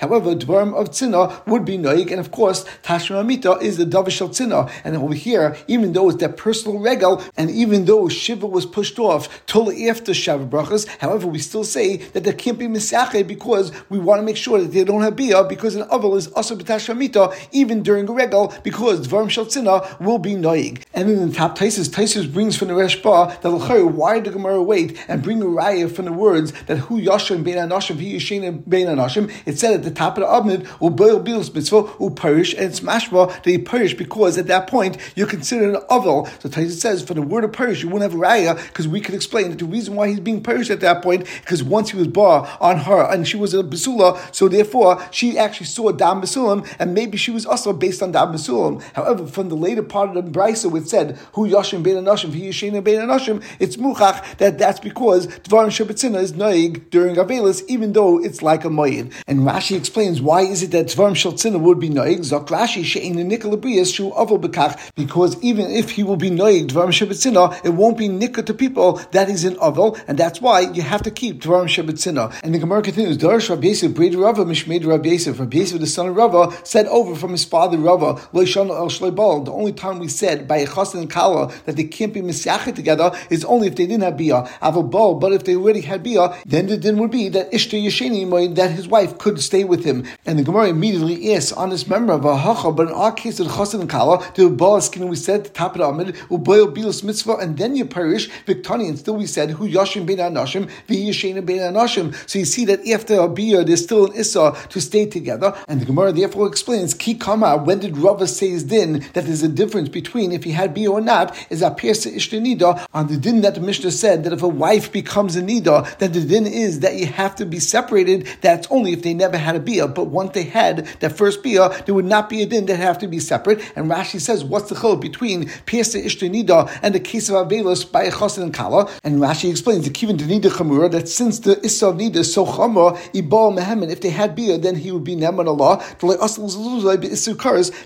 however, 0.00 0.34
Dvarim 0.34 0.74
of 0.74 0.90
Tzina 0.90 1.46
would 1.46 1.64
be 1.64 1.78
Noig, 1.78 2.10
and 2.10 2.20
of 2.20 2.30
course, 2.30 2.64
Tashma 2.82 3.20
Amita 3.20 3.52
is 3.60 3.76
the 3.76 3.84
Davar 3.84 4.10
Shel 4.10 4.28
Tzina. 4.28 4.70
And 4.84 4.96
over 4.96 5.14
here, 5.14 5.56
even 5.68 5.92
though 5.92 6.08
it's 6.08 6.18
that 6.20 6.36
personal 6.36 6.78
regal, 6.78 7.22
and 7.36 7.50
even 7.50 7.84
though 7.86 8.08
Shiva 8.08 8.46
was 8.46 8.66
pushed 8.66 8.98
off 8.98 9.28
till 9.46 9.70
after 9.88 10.12
Sheva 10.12 10.48
Brachas, 10.48 10.86
however, 10.98 11.26
we 11.26 11.38
still 11.38 11.64
say 11.64 11.96
that 11.96 12.24
there 12.24 12.32
can't 12.32 12.58
be 12.58 12.66
Misacheh 12.66 13.26
because 13.26 13.55
we 13.88 13.98
want 13.98 14.20
to 14.20 14.22
make 14.22 14.36
sure 14.36 14.60
that 14.60 14.72
they 14.72 14.84
don't 14.84 15.02
have 15.02 15.16
Bia, 15.16 15.44
because 15.44 15.74
an 15.74 15.88
Aval 15.88 16.16
is 16.16 16.28
also 16.28 16.56
B'Tashma 16.56 16.90
Amita, 16.90 17.34
even 17.52 17.82
during 17.82 18.08
a 18.08 18.12
regal, 18.12 18.54
because 18.62 19.06
Dvarim 19.06 19.30
Shel 19.30 19.46
Tzina 19.46 20.00
will 20.00 20.18
be 20.18 20.34
Noig. 20.34 20.82
And 20.94 21.10
in 21.10 21.28
the 21.28 21.34
top 21.34 21.58
Taisus, 21.58 21.88
Taisus 21.88 22.32
brings 22.32 22.56
from 22.56 22.68
the 22.68 22.74
Reshba 22.74 23.40
that 23.40 23.50
why 23.86 24.14
did 24.14 24.24
the 24.24 24.30
Gemara 24.30 24.62
wait 24.62 24.98
and 25.08 25.22
bring 25.22 25.42
a 25.42 25.46
raya 25.46 25.90
from 25.90 26.04
the 26.06 26.12
words 26.12 26.52
that 26.64 26.78
Hu 26.78 27.00
Yashim 27.00 27.44
Bein 27.44 27.56
Anashim, 27.56 27.98
He 27.98 28.16
Yishena 28.16 28.68
Bein 28.68 28.86
Anashim? 28.86 29.32
It 29.46 29.58
said 29.58 29.74
at 29.74 29.82
the 29.82 29.90
top 29.90 30.18
of 30.18 30.22
the 30.22 30.26
Abnid, 30.26 30.66
Ubil 30.78 31.24
Bilos 31.24 31.54
Mitzvah, 31.54 32.10
perish, 32.16 32.54
and 32.54 32.64
it's 32.64 32.80
mashma 32.80 33.28
that 33.28 33.46
he 33.46 33.58
perished 33.58 33.96
because 33.96 34.38
at 34.38 34.46
that 34.46 34.66
point 34.66 34.96
you're 35.14 35.26
considered 35.26 35.74
an 35.74 35.80
Avel. 35.90 36.28
So 36.40 36.48
Taisus 36.48 36.80
says, 36.80 37.02
for 37.02 37.14
the 37.14 37.22
word 37.22 37.44
of 37.44 37.52
perish, 37.52 37.82
you 37.82 37.88
wouldn't 37.88 38.10
have 38.10 38.20
raya 38.20 38.56
because 38.68 38.88
we 38.88 39.00
could 39.00 39.14
explain 39.14 39.50
that 39.50 39.58
the 39.58 39.64
reason 39.64 39.94
why 39.94 40.08
he's 40.08 40.20
being 40.20 40.42
perished 40.42 40.70
at 40.70 40.80
that 40.80 41.02
point 41.02 41.26
because 41.40 41.62
once 41.62 41.90
he 41.90 41.96
was 41.96 42.08
bar 42.08 42.56
on 42.60 42.78
her 42.78 43.02
and 43.12 43.26
she 43.26 43.36
was 43.36 43.45
a 43.54 43.62
Basula, 43.62 44.18
so 44.34 44.48
therefore 44.48 45.02
she 45.10 45.38
actually 45.38 45.66
saw 45.66 45.92
Dam 45.92 46.20
Basulam 46.20 46.66
and 46.78 46.94
maybe 46.94 47.16
she 47.16 47.30
was 47.30 47.46
also 47.46 47.72
based 47.72 48.02
on 48.02 48.12
Dam 48.12 48.32
Basulam. 48.32 48.82
However, 48.94 49.26
from 49.26 49.48
the 49.48 49.56
later 49.56 49.82
part 49.82 50.16
of 50.16 50.24
the 50.24 50.30
Brisa, 50.30 50.74
it 50.76 50.88
said, 50.88 51.18
Hu 51.34 51.48
Yashim 51.48 51.82
Bein 51.82 51.96
Anashim, 51.96 52.32
He 52.32 52.50
Bein 52.80 53.00
Anashim, 53.00 53.42
it's 53.58 53.76
muchach 53.76 54.36
that 54.38 54.58
that's 54.58 54.80
because 54.80 55.26
Dvarim 55.26 55.68
Shabbatzina 55.68 56.20
is 56.20 56.32
noig 56.32 56.90
during 56.90 57.16
Avelis, 57.16 57.62
even 57.68 57.92
though 57.92 58.22
it's 58.22 58.42
like 58.42 58.64
a 58.64 58.68
moyed. 58.68 59.12
And 59.26 59.40
Rashi 59.40 59.76
explains 59.76 60.20
why 60.20 60.42
is 60.42 60.62
it 60.62 60.70
that 60.72 60.86
Dvarim 60.86 61.12
Shabbatzina 61.12 61.60
would 61.60 61.78
be 61.78 61.88
noig? 61.88 62.18
Zok 62.18 62.48
Rashi 62.48 62.84
she'in 62.84 63.16
nikolabrias 63.16 63.94
shu 63.94 64.10
aval 64.10 64.40
bekach, 64.40 64.78
because 64.94 65.42
even 65.42 65.70
if 65.70 65.90
he 65.90 66.02
will 66.02 66.16
be 66.16 66.30
noig 66.30 66.68
Dvarim 66.68 66.88
Shabbatzina, 66.88 67.64
it 67.64 67.70
won't 67.70 67.98
be 67.98 68.08
nikah 68.08 68.44
to 68.46 68.54
people 68.54 69.00
that 69.12 69.28
is 69.28 69.44
in 69.44 69.54
aval, 69.56 69.98
and 70.08 70.18
that's 70.18 70.40
why 70.40 70.60
you 70.60 70.82
have 70.82 71.02
to 71.02 71.10
keep 71.10 71.42
Dvarim 71.42 71.66
Shabbatzina. 71.66 72.34
And 72.42 72.54
the 72.54 72.58
Gemara 72.58 72.82
continues, 72.82 73.18
Darash 73.36 73.50
Rabbi 73.50 73.68
Yosef, 73.68 73.92
Breda 73.94 74.16
Rava, 74.16 74.46
Mishmed 74.46 74.86
Rabbi 74.86 75.10
Yosef, 75.10 75.38
Rabbi 75.38 75.58
Yosef, 75.58 75.78
the 75.78 75.86
son 75.86 76.08
of 76.08 76.16
Rava, 76.16 76.56
said 76.64 76.86
over 76.86 77.14
from 77.14 77.32
his 77.32 77.44
father 77.44 77.76
Rava, 77.76 78.14
Loishon 78.32 78.70
el 78.70 78.88
Shleibal. 78.88 79.44
The 79.44 79.52
only 79.52 79.72
time 79.72 79.98
we 79.98 80.08
said 80.08 80.48
by 80.48 80.58
a 80.58 80.66
and 80.94 81.10
kala 81.10 81.52
that 81.66 81.76
they 81.76 81.84
can't 81.84 82.14
be 82.14 82.22
misyachet 82.22 82.74
together 82.74 83.12
is 83.28 83.44
only 83.44 83.66
if 83.66 83.76
they 83.76 83.86
didn't 83.86 84.04
have 84.04 84.16
bia. 84.16 84.48
Avabal, 84.62 85.20
but 85.20 85.34
if 85.34 85.44
they 85.44 85.54
already 85.54 85.82
had 85.82 86.02
bia, 86.02 86.34
then 86.46 86.66
the 86.66 86.78
din 86.78 86.96
would 86.98 87.10
be 87.10 87.28
that 87.28 87.52
ishta 87.52 87.78
yesheni 87.78 88.54
that 88.54 88.70
his 88.70 88.88
wife 88.88 89.18
could 89.18 89.38
stay 89.38 89.64
with 89.64 89.84
him. 89.84 90.06
And 90.24 90.38
the 90.38 90.42
Gemara 90.42 90.68
immediately 90.68 91.34
asks 91.34 91.52
on 91.52 91.68
this 91.68 91.86
member 91.86 92.14
of 92.14 92.24
a 92.24 92.38
hacha, 92.38 92.72
but 92.72 92.88
in 92.88 92.94
our 92.94 93.12
case 93.12 93.38
of 93.38 93.48
chassan 93.48 93.80
and 93.80 93.90
kala, 93.90 94.24
the 94.34 94.48
bala 94.48 94.80
skin 94.80 95.08
we 95.08 95.16
said 95.16 95.44
the 95.44 95.50
top 95.50 95.74
the 95.74 95.86
amid 95.86 96.14
uboil 96.30 96.74
bilos 96.74 97.04
mitzvah, 97.04 97.36
and 97.36 97.58
then 97.58 97.76
you 97.76 97.84
perish 97.84 98.30
victani, 98.46 98.88
and 98.88 98.98
still 98.98 99.16
we 99.16 99.26
said 99.26 99.50
who 99.50 99.68
yashim 99.68 100.06
ben 100.06 100.16
anashim 100.16 100.70
v'yeshena 100.88 101.44
ben 101.44 101.58
anashim. 101.58 102.14
So 102.28 102.38
you 102.38 102.46
see 102.46 102.64
that 102.64 102.86
after 102.88 103.25
a 103.26 103.28
bia, 103.28 103.64
there's 103.64 103.84
still 103.84 104.06
an 104.06 104.12
issa 104.14 104.56
to 104.70 104.80
stay 104.80 105.06
together, 105.06 105.54
and 105.68 105.80
the 105.80 105.84
Gemara 105.84 106.12
therefore 106.12 106.46
explains 106.48 106.94
ki 106.94 107.14
kama. 107.14 107.58
When 107.58 107.78
did 107.80 107.96
Rava 107.98 108.26
say 108.26 108.50
his 108.50 108.64
din 108.64 109.04
that 109.12 109.24
there's 109.26 109.42
a 109.42 109.48
difference 109.48 109.88
between 109.88 110.32
if 110.32 110.44
he 110.44 110.52
had 110.52 110.74
bia 110.74 110.90
or 110.90 111.00
not? 111.00 111.36
Is 111.50 111.62
a 111.62 111.70
pierce 111.70 112.06
ishtenida 112.06 112.86
on 112.94 113.08
the 113.08 113.16
din 113.16 113.42
that 113.42 113.54
the 113.54 113.60
Mishnah 113.60 113.90
said 113.90 114.24
that 114.24 114.32
if 114.32 114.42
a 114.42 114.48
wife 114.48 114.90
becomes 114.92 115.36
a 115.36 115.42
nida, 115.42 115.98
then 115.98 116.12
the 116.12 116.20
din 116.20 116.46
is 116.46 116.80
that 116.80 116.96
you 116.96 117.06
have 117.06 117.36
to 117.36 117.46
be 117.46 117.60
separated. 117.60 118.26
That's 118.40 118.66
only 118.70 118.92
if 118.92 119.02
they 119.02 119.14
never 119.14 119.36
had 119.36 119.56
a 119.56 119.60
bia. 119.60 119.88
But 119.88 120.04
once 120.04 120.32
they 120.32 120.44
had 120.44 120.86
that 121.00 121.16
first 121.16 121.42
bia, 121.42 121.70
there 121.84 121.94
would 121.94 122.04
not 122.04 122.28
be 122.28 122.42
a 122.42 122.46
din 122.46 122.66
that 122.66 122.76
have 122.76 122.98
to 122.98 123.08
be 123.08 123.18
separate. 123.18 123.60
And 123.76 123.90
Rashi 123.90 124.20
says, 124.20 124.44
what's 124.44 124.68
the 124.68 124.74
chil 124.74 124.96
between 124.96 125.44
Piesa 125.66 126.02
Ishta 126.02 126.30
Nida 126.30 126.78
and 126.82 126.94
the 126.94 127.00
case 127.00 127.28
of 127.28 127.34
Avelos 127.34 127.90
by 127.90 128.08
Chosin 128.08 128.44
and 128.44 128.54
Kala? 128.54 128.90
And 129.04 129.20
Rashi 129.20 129.50
explains 129.50 129.84
the 129.84 129.90
Kivin 129.90 130.16
Nida 130.18 130.50
Chamura 130.50 130.90
that 130.90 131.08
since 131.08 131.40
the 131.40 131.64
Issa 131.64 131.88
of 131.88 131.96
Nida 131.96 132.16
is 132.16 132.32
so 132.32 132.46
Chamra, 132.46 132.98
Ibal 133.22 133.56
Mehemen, 133.56 133.90
if 133.90 134.00
they 134.00 134.10
had 134.10 134.34
bia, 134.34 134.58
then 134.58 134.76
he 134.76 134.92
would 134.92 135.04
be 135.04 135.16
Neman 135.16 135.46
Allah, 135.46 135.82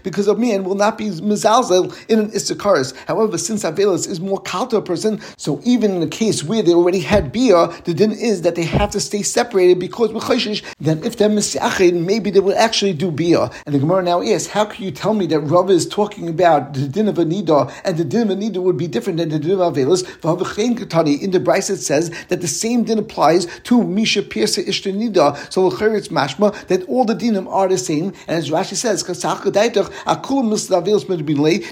because 0.02 0.28
a 0.28 0.34
man 0.34 0.64
will 0.64 0.75
not 0.75 0.99
be 0.99 1.10
Mizalzel 1.10 1.94
in 2.08 2.18
an 2.18 2.30
Issachars. 2.30 2.94
However, 3.06 3.38
since 3.38 3.64
Avelos 3.64 4.08
is 4.08 4.20
more 4.20 4.40
Kalta 4.42 4.84
person, 4.84 5.20
so 5.37 5.60
even 5.64 5.92
in 5.92 6.02
a 6.02 6.08
case 6.08 6.42
where 6.42 6.62
they 6.62 6.72
already 6.72 7.00
had 7.00 7.32
bia, 7.32 7.68
the 7.84 7.94
din 7.94 8.12
is 8.12 8.42
that 8.42 8.54
they 8.54 8.64
have 8.64 8.90
to 8.90 9.00
stay 9.00 9.22
separated 9.22 9.78
because 9.78 10.10
then 10.80 11.04
if 11.04 11.16
they're 11.16 11.28
misyachin, 11.28 12.04
maybe 12.04 12.30
they 12.30 12.40
will 12.40 12.56
actually 12.56 12.92
do 12.92 13.10
bia. 13.10 13.50
And 13.66 13.75
the 13.75 13.78
Gemara 13.78 14.02
now 14.02 14.22
asks, 14.22 14.49
how 14.49 14.64
can 14.64 14.84
you 14.84 14.90
tell 14.90 15.14
me 15.14 15.26
that 15.26 15.40
Rav 15.40 15.70
is 15.70 15.87
talking 15.88 16.28
about 16.28 16.75
the 16.75 16.88
din 16.88 17.08
of 17.08 17.16
Anida, 17.16 17.70
and 17.84 17.96
the 17.96 18.04
din 18.04 18.30
of 18.30 18.38
Anida 18.38 18.58
would 18.62 18.76
be 18.76 18.88
different 18.88 19.18
than 19.18 19.28
the 19.28 19.38
din 19.38 19.52
of 19.52 19.75
Avelis? 19.75 20.02
In 21.22 21.30
the 21.30 21.40
Brisa 21.40 21.70
it 21.70 21.76
says 21.76 22.10
that 22.28 22.40
the 22.40 22.49
same 22.49 22.84
din 22.84 22.99
applies 22.99 23.46
to 23.64 23.82
Misha 23.82 24.22
Pirsa 24.22 24.64
Ishtanida, 24.64 25.19
So 25.50 25.66
it's 25.66 26.08
mashma 26.08 26.54
that 26.68 26.82
all 26.88 27.04
the 27.04 27.14
dinim 27.14 27.46
are 27.48 27.68
the 27.68 27.78
same. 27.78 28.12
And 28.26 28.36
as 28.36 28.50
Rashi 28.50 28.74
says, 28.74 29.02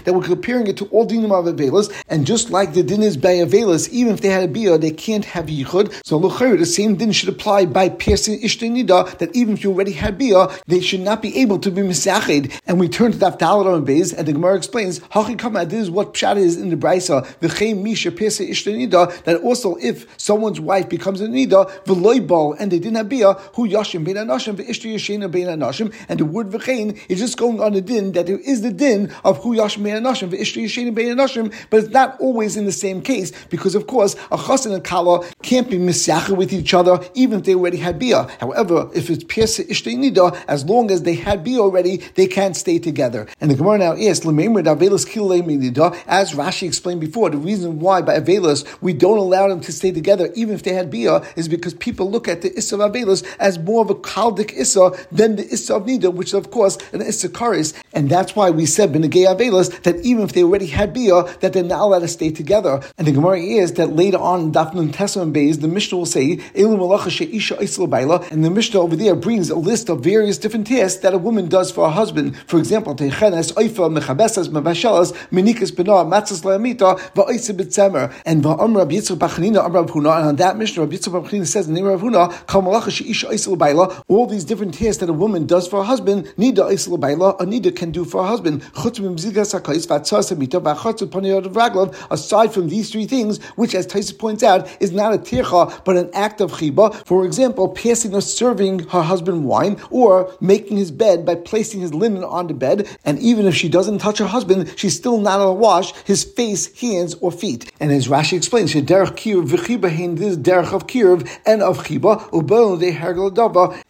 that 0.04 0.14
we're 0.14 0.22
comparing 0.22 0.66
it 0.66 0.76
to 0.76 0.86
all 0.86 1.06
dinim 1.06 1.32
of 1.32 1.44
avelis, 1.54 1.92
and 2.08 2.26
just 2.26 2.50
like 2.50 2.74
the 2.74 2.82
din 2.82 3.02
is 3.02 3.16
by 3.16 3.34
avelis, 3.34 3.88
even 3.90 4.12
if 4.12 4.20
they 4.20 4.28
had 4.28 4.44
a 4.44 4.48
bia, 4.48 4.78
they 4.78 4.90
can't 4.90 5.24
have 5.24 5.46
yichud. 5.46 5.92
So 6.04 6.18
the 6.18 6.66
same 6.66 6.96
din 6.96 7.12
should 7.12 7.28
apply 7.28 7.66
by 7.66 7.88
piercing 7.88 8.40
ishtenida, 8.40 9.18
that 9.18 9.34
even 9.34 9.54
if 9.54 9.64
you 9.64 9.70
already 9.72 9.92
had 9.92 10.18
bia, 10.18 10.48
they 10.66 10.80
should 10.80 11.00
not 11.00 11.22
be 11.22 11.36
able 11.38 11.58
to 11.60 11.70
be 11.70 11.82
misached. 11.82 12.60
And 12.66 12.80
we 12.80 12.88
turn 12.88 13.12
to 13.12 13.18
Dalit 13.18 13.66
on 13.66 13.84
Beis, 13.86 14.12
and 14.16 14.26
the 14.26 14.32
Gemara 14.32 14.56
explains, 14.56 15.00
this 15.00 15.72
is 15.72 15.90
what 15.90 16.14
Pshat 16.14 16.36
is 16.36 16.56
in 16.56 16.70
the 16.70 16.76
Brisa, 16.76 17.26
V'chein 17.40 17.82
misha 17.82 18.10
pierce 18.10 18.38
ishtenida, 18.40 19.22
that 19.24 19.40
also 19.42 19.76
if 19.76 20.06
someone's 20.18 20.60
wife 20.60 20.88
becomes 20.88 21.20
a 21.20 21.26
nida, 21.26 21.70
v'loibal, 21.84 22.56
and 22.58 22.70
they 22.72 22.78
didn't 22.78 22.96
have 22.96 23.08
bia, 23.08 23.27
who 23.54 23.68
yashim 23.68 24.04
bein 24.04 24.16
anashim, 24.16 24.54
v'ishtu 24.56 24.92
yashena 24.94 25.30
bein 25.30 25.46
anashim, 25.46 25.94
and 26.08 26.20
the 26.20 26.24
word 26.24 26.50
v'chein 26.50 26.98
is 27.08 27.18
just 27.18 27.36
going 27.36 27.60
on 27.60 27.72
the 27.72 27.80
din, 27.80 28.12
that 28.12 28.26
there 28.26 28.38
is 28.38 28.62
the 28.62 28.72
din 28.72 29.12
of 29.24 29.42
who 29.42 29.56
yashim 29.56 29.82
bein 29.84 29.96
anashim, 30.02 30.30
v'ishtu 30.30 30.62
yashena 30.64 30.94
bein 30.94 31.16
anashim, 31.16 31.52
but 31.70 31.84
it's 31.84 31.90
not 31.90 32.20
always 32.20 32.56
in 32.56 32.64
the 32.64 32.72
same 32.72 33.00
case, 33.02 33.32
because 33.46 33.74
of 33.74 33.86
course, 33.86 34.16
a 34.30 34.36
chas 34.36 34.66
and 34.66 34.82
kala 34.84 35.26
can't 35.42 35.70
be 35.70 35.78
misyacha 35.78 36.36
with 36.36 36.52
each 36.52 36.74
other, 36.74 37.00
even 37.14 37.40
if 37.40 37.44
they 37.44 37.54
already 37.54 37.78
had 37.78 37.98
bia. 37.98 38.28
However, 38.40 38.90
if 38.94 39.10
it's 39.10 39.24
pierce 39.24 39.58
ishtu 39.58 39.96
nida, 39.96 40.36
as 40.46 40.64
long 40.64 40.90
as 40.90 41.02
they 41.02 41.14
had 41.14 41.44
bia 41.44 41.58
already, 41.58 41.98
they 42.14 42.26
can't 42.26 42.56
stay 42.56 42.78
together. 42.78 43.26
And 43.40 43.50
the 43.50 43.54
Gemara 43.54 43.78
now 43.78 43.92
asks, 43.92 44.26
as 46.08 46.32
Rashi 46.32 46.66
explained 46.66 47.00
before, 47.00 47.30
the 47.30 47.36
reason 47.36 47.78
why 47.78 48.02
by 48.02 48.18
Avelis 48.18 48.66
we 48.80 48.92
don't 48.92 49.18
allow 49.18 49.48
them 49.48 49.60
to 49.60 49.72
stay 49.72 49.92
together, 49.92 50.30
even 50.34 50.54
if 50.54 50.62
they 50.62 50.72
had 50.72 50.90
bia, 50.90 51.22
is 51.36 51.48
because 51.48 51.74
people 51.74 52.10
look 52.10 52.28
at 52.28 52.42
the 52.42 52.56
Issa 52.56 52.76
of 52.76 52.92
As 53.38 53.58
more 53.58 53.82
of 53.82 53.90
a 53.90 53.94
Kaldik 53.94 54.52
Issa 54.54 54.92
than 55.12 55.36
the 55.36 55.46
Issa 55.52 55.76
of 55.76 55.84
Nida, 55.84 56.12
which 56.12 56.28
is 56.28 56.34
of 56.34 56.50
course 56.50 56.78
an 56.92 57.02
Issa 57.02 57.28
Karis. 57.28 57.74
And 57.92 58.08
that's 58.08 58.34
why 58.36 58.50
we 58.50 58.66
said 58.66 58.92
Benegay 58.92 59.26
Avelis 59.26 59.82
that 59.82 59.96
even 60.04 60.24
if 60.24 60.32
they 60.32 60.42
already 60.42 60.66
had 60.66 60.92
bia, 60.92 61.24
that 61.40 61.52
they're 61.52 61.62
not 61.62 61.80
allowed 61.80 62.00
to 62.00 62.08
stay 62.08 62.30
together. 62.30 62.80
And 62.96 63.06
the 63.06 63.12
Gemara 63.12 63.40
is 63.40 63.74
that 63.74 63.94
later 63.94 64.18
on 64.18 64.52
Dafnun 64.52 64.92
Tesman 64.92 65.32
Beis, 65.32 65.60
the 65.60 65.68
Mishnah 65.68 65.98
will 65.98 66.06
say, 66.06 66.40
and 66.54 68.44
the 68.44 68.50
Mishnah 68.50 68.80
over 68.80 68.96
there 68.96 69.14
brings 69.14 69.50
a 69.50 69.56
list 69.56 69.88
of 69.88 70.02
various 70.02 70.38
different 70.38 70.66
tasks 70.66 71.00
that 71.00 71.14
a 71.14 71.18
woman 71.18 71.48
does 71.48 71.70
for 71.70 71.86
a 71.86 71.90
husband. 71.90 72.36
For 72.46 72.58
example, 72.58 72.94
Techenes, 72.94 73.52
Oifa, 73.54 73.98
Mechabesas, 73.98 74.48
Mavashalas, 74.48 75.12
Menikas 75.30 75.74
Bena, 75.74 76.04
Matzas 76.04 76.42
Laamita, 76.42 76.98
Va'isa 77.12 77.56
B'tzemer. 77.56 78.12
And 78.24 78.42
Va'am 78.42 78.76
Rabbi 78.76 78.96
Yitzchak 78.96 79.18
Bachanina, 79.18 79.64
Am 79.64 79.76
and 79.76 80.06
on 80.06 80.36
that 80.36 80.56
Mishnah, 80.56 80.82
Rabbi 80.82 80.96
Yitzchak 80.96 81.22
Bachanina 81.22 81.46
says 81.46 81.68
in 81.68 81.74
the 81.74 81.80
name 81.80 81.90
of 81.90 82.00
Kal 82.46 82.62
Malacha 82.62 82.90
all 84.08 84.26
these 84.26 84.44
different 84.44 84.74
tasks 84.74 84.98
that 84.98 85.08
a 85.08 85.12
woman 85.12 85.46
does 85.46 85.66
for 85.66 85.80
a 85.80 85.84
husband, 85.84 86.26
Nida 86.36 86.70
Isla 86.70 87.30
a 87.30 87.44
Nida 87.46 87.74
can 87.74 87.90
do 87.90 88.04
for 88.04 88.22
a 88.22 88.26
husband. 88.26 88.62
Aside 92.10 92.52
from 92.52 92.68
these 92.68 92.90
three 92.90 93.06
things, 93.06 93.42
which 93.56 93.74
as 93.74 93.86
Taisa 93.86 94.18
points 94.18 94.42
out, 94.42 94.68
is 94.80 94.92
not 94.92 95.14
a 95.14 95.18
tircha, 95.18 95.84
but 95.84 95.96
an 95.96 96.10
act 96.14 96.40
of 96.40 96.52
chiba. 96.52 96.94
For 97.06 97.24
example, 97.24 97.68
passing 97.68 98.14
or 98.14 98.20
serving 98.20 98.80
her 98.88 99.02
husband 99.02 99.44
wine, 99.44 99.80
or 99.90 100.32
making 100.40 100.76
his 100.76 100.90
bed 100.90 101.24
by 101.24 101.34
placing 101.34 101.80
his 101.80 101.94
linen 101.94 102.24
on 102.24 102.46
the 102.46 102.54
bed, 102.54 102.88
and 103.04 103.18
even 103.18 103.46
if 103.46 103.54
she 103.54 103.68
doesn't 103.68 103.98
touch 103.98 104.18
her 104.18 104.26
husband, 104.26 104.72
she's 104.76 104.96
still 104.96 105.18
not 105.18 105.40
allowed 105.40 105.54
to 105.54 105.60
wash 105.60 105.94
his 106.04 106.24
face, 106.24 106.78
hands, 106.80 107.14
or 107.14 107.30
feet. 107.30 107.70
And 107.80 107.92
as 107.92 108.08
Rashi 108.08 108.36
explains, 108.36 108.72
this 108.72 108.82
derech 110.36 110.72
of 110.72 110.86
kiruv 110.86 111.28
and 111.46 111.62
of 111.62 111.78
chiba 111.78 112.32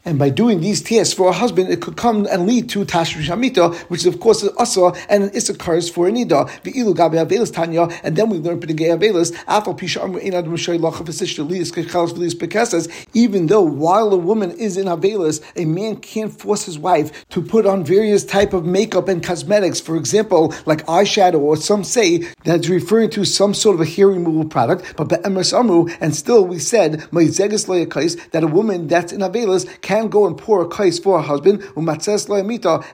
And 0.05 0.19
by 0.19 0.31
doing 0.31 0.61
these 0.61 0.83
tests 0.83 1.15
for 1.15 1.29
a 1.29 1.33
husband, 1.33 1.71
it 1.71 1.81
could 1.81 1.97
come 1.97 2.27
and 2.27 2.47
lead 2.47 2.69
to 2.71 2.85
tashmish 2.85 3.29
hamita, 3.29 3.75
which 3.91 4.01
is 4.01 4.07
of 4.07 4.21
course 4.21 4.43
an 4.43 4.51
asa 4.59 4.93
and 5.09 5.25
an 5.25 5.31
issachars 5.31 5.91
for 5.93 6.09
a 6.09 6.11
nida. 6.11 6.49
V'ilu 6.63 6.95
gabe 6.95 7.13
avelis 7.13 7.53
tanya, 7.53 7.89
and 8.03 8.17
then 8.17 8.29
we 8.29 8.39
learn 8.39 8.61
p'negei 8.61 8.97
avelis 8.97 9.33
afal 9.45 9.79
pisha 9.79 10.03
amru 10.03 10.21
einad 10.21 10.47
m'shay 10.47 10.79
lachav 10.79 11.07
v'sish 11.07 11.39
liyis 11.45 11.73
kechalas 11.73 12.13
v'liyis 12.13 12.35
pekesas. 12.35 12.89
Even 13.15 13.47
though 13.47 13.63
while 13.63 14.13
a 14.13 14.17
woman 14.17 14.51
is 14.53 14.77
in 14.77 14.87
avelis, 14.87 15.41
a 15.57 15.65
man 15.65 15.97
can't 15.97 16.39
force 16.39 16.65
his 16.65 16.79
wife 16.79 17.29
to 17.29 17.41
put 17.43 17.67
on 17.67 17.85
various 17.85 18.25
type 18.25 18.53
of 18.53 18.65
makeup 18.65 19.09
and 19.09 19.23
cosmetics. 19.23 19.81
For 19.81 19.97
example, 19.97 20.55
like 20.67 20.85
eyeshadow, 20.87 21.41
or 21.41 21.57
some 21.57 21.85
say 21.85 22.27
that's 22.45 22.69
referring 22.69 23.11
to 23.11 23.25
some 23.25 23.55
sort 23.55 23.75
of 23.75 23.81
a 23.81 23.87
hair 23.87 24.09
removal 24.09 24.45
product. 24.45 24.97
But 24.97 25.09
be'emes 25.09 25.53
amru, 25.59 25.89
and 26.01 26.15
still 26.15 26.45
we 26.47 26.59
said 26.59 27.01
that 27.11 28.43
a 28.43 28.47
woman 28.47 28.89
that's 28.99 29.13
in 29.13 29.21
avelis 29.21 29.65
can 29.81 30.09
go 30.09 30.27
and 30.27 30.37
pour 30.37 30.63
a 30.63 30.69
kais 30.69 30.99
for 30.99 31.21
her 31.21 31.27
husband 31.33 31.63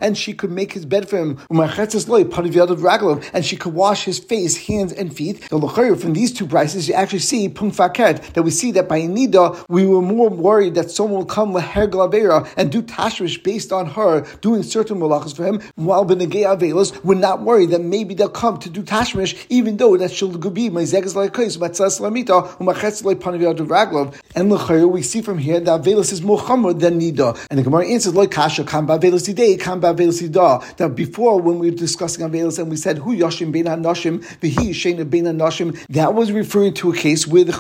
and 0.03 0.19
she 0.19 0.35
could 0.35 0.51
make 0.51 0.73
his 0.73 0.85
bed 0.85 1.09
for 1.09 1.17
him 1.17 1.39
and 3.33 3.45
she 3.45 3.57
could 3.57 3.73
wash 3.73 4.05
his 4.05 4.19
face, 4.19 4.57
hands, 4.67 4.93
and 4.93 5.17
feet. 5.17 5.43
From 5.45 6.13
these 6.13 6.33
two 6.33 6.47
prices, 6.47 6.89
you 6.89 6.95
actually 6.95 7.21
see 7.21 7.49
that 7.49 8.43
we 8.45 8.51
see 8.51 8.71
that 8.73 8.89
by 8.89 9.01
nida 9.01 9.65
we 9.69 9.87
were 9.87 10.03
more 10.03 10.29
worried 10.29 10.75
that 10.75 10.91
someone 10.91 11.21
will 11.21 11.25
come 11.25 11.55
leher 11.55 11.89
glavera 11.89 12.47
and 12.59 12.71
do 12.71 12.83
tashmish 12.83 13.43
based 13.43 13.73
on 13.73 13.87
her 13.87 14.27
doing 14.43 14.63
certain 14.63 14.99
malachas 14.99 15.35
for 15.35 15.45
him, 15.45 15.63
while 15.77 16.05
benegay 16.05 16.45
avelis 16.45 17.03
we're 17.03 17.15
not 17.15 17.41
worried 17.41 17.71
that 17.71 17.81
maybe 17.81 18.13
they'll 18.15 18.29
come 18.29 18.59
to 18.59 18.69
do 18.69 18.83
tashmish 18.83 19.47
even 19.49 19.79
though 19.79 19.97
that 19.97 20.11
she'll 20.11 20.37
be 20.51 20.69
my 20.69 20.83
zegas 20.83 21.15
like 21.15 21.33
kais. 21.33 21.55
And 24.37 24.51
we 24.93 25.03
see 25.03 25.23
from 25.23 25.39
here 25.39 25.61
that 25.61 25.81
avelis 25.81 25.94
is 25.99 26.23
more 26.23 26.39
chamor 26.39 26.79
than 26.79 27.01
nida. 27.01 27.39
And 27.51 27.59
the 27.59 27.63
Gemara 27.63 27.87
answers 27.87 28.15
like 28.15 28.31
kasha 28.31 28.65
kam 28.65 28.87
ba'avelis 28.87 29.33
idei 29.33 29.61
kam 29.61 29.81
ba'avelis 29.81 30.23
ida. 30.23 30.65
Now 30.79 30.89
before 30.89 31.41
when 31.41 31.59
we 31.59 31.71
were 31.71 31.77
discussing 31.77 32.29
avelis 32.29 32.59
and 32.59 32.71
we 32.71 32.77
said 32.77 32.99
who 32.99 33.17
yashim 33.17 33.53
bein 33.53 33.65
hanoshim 33.65 34.19
v'hi 34.41 34.71
sheina 34.71 35.09
bein 35.09 35.25
hanoshim 35.25 35.79
that 35.89 36.15
was 36.15 36.33
referring 36.33 36.75
to 36.75 36.93
a 36.93 36.97
case 36.97 37.27
where 37.27 37.45
the 37.45 37.55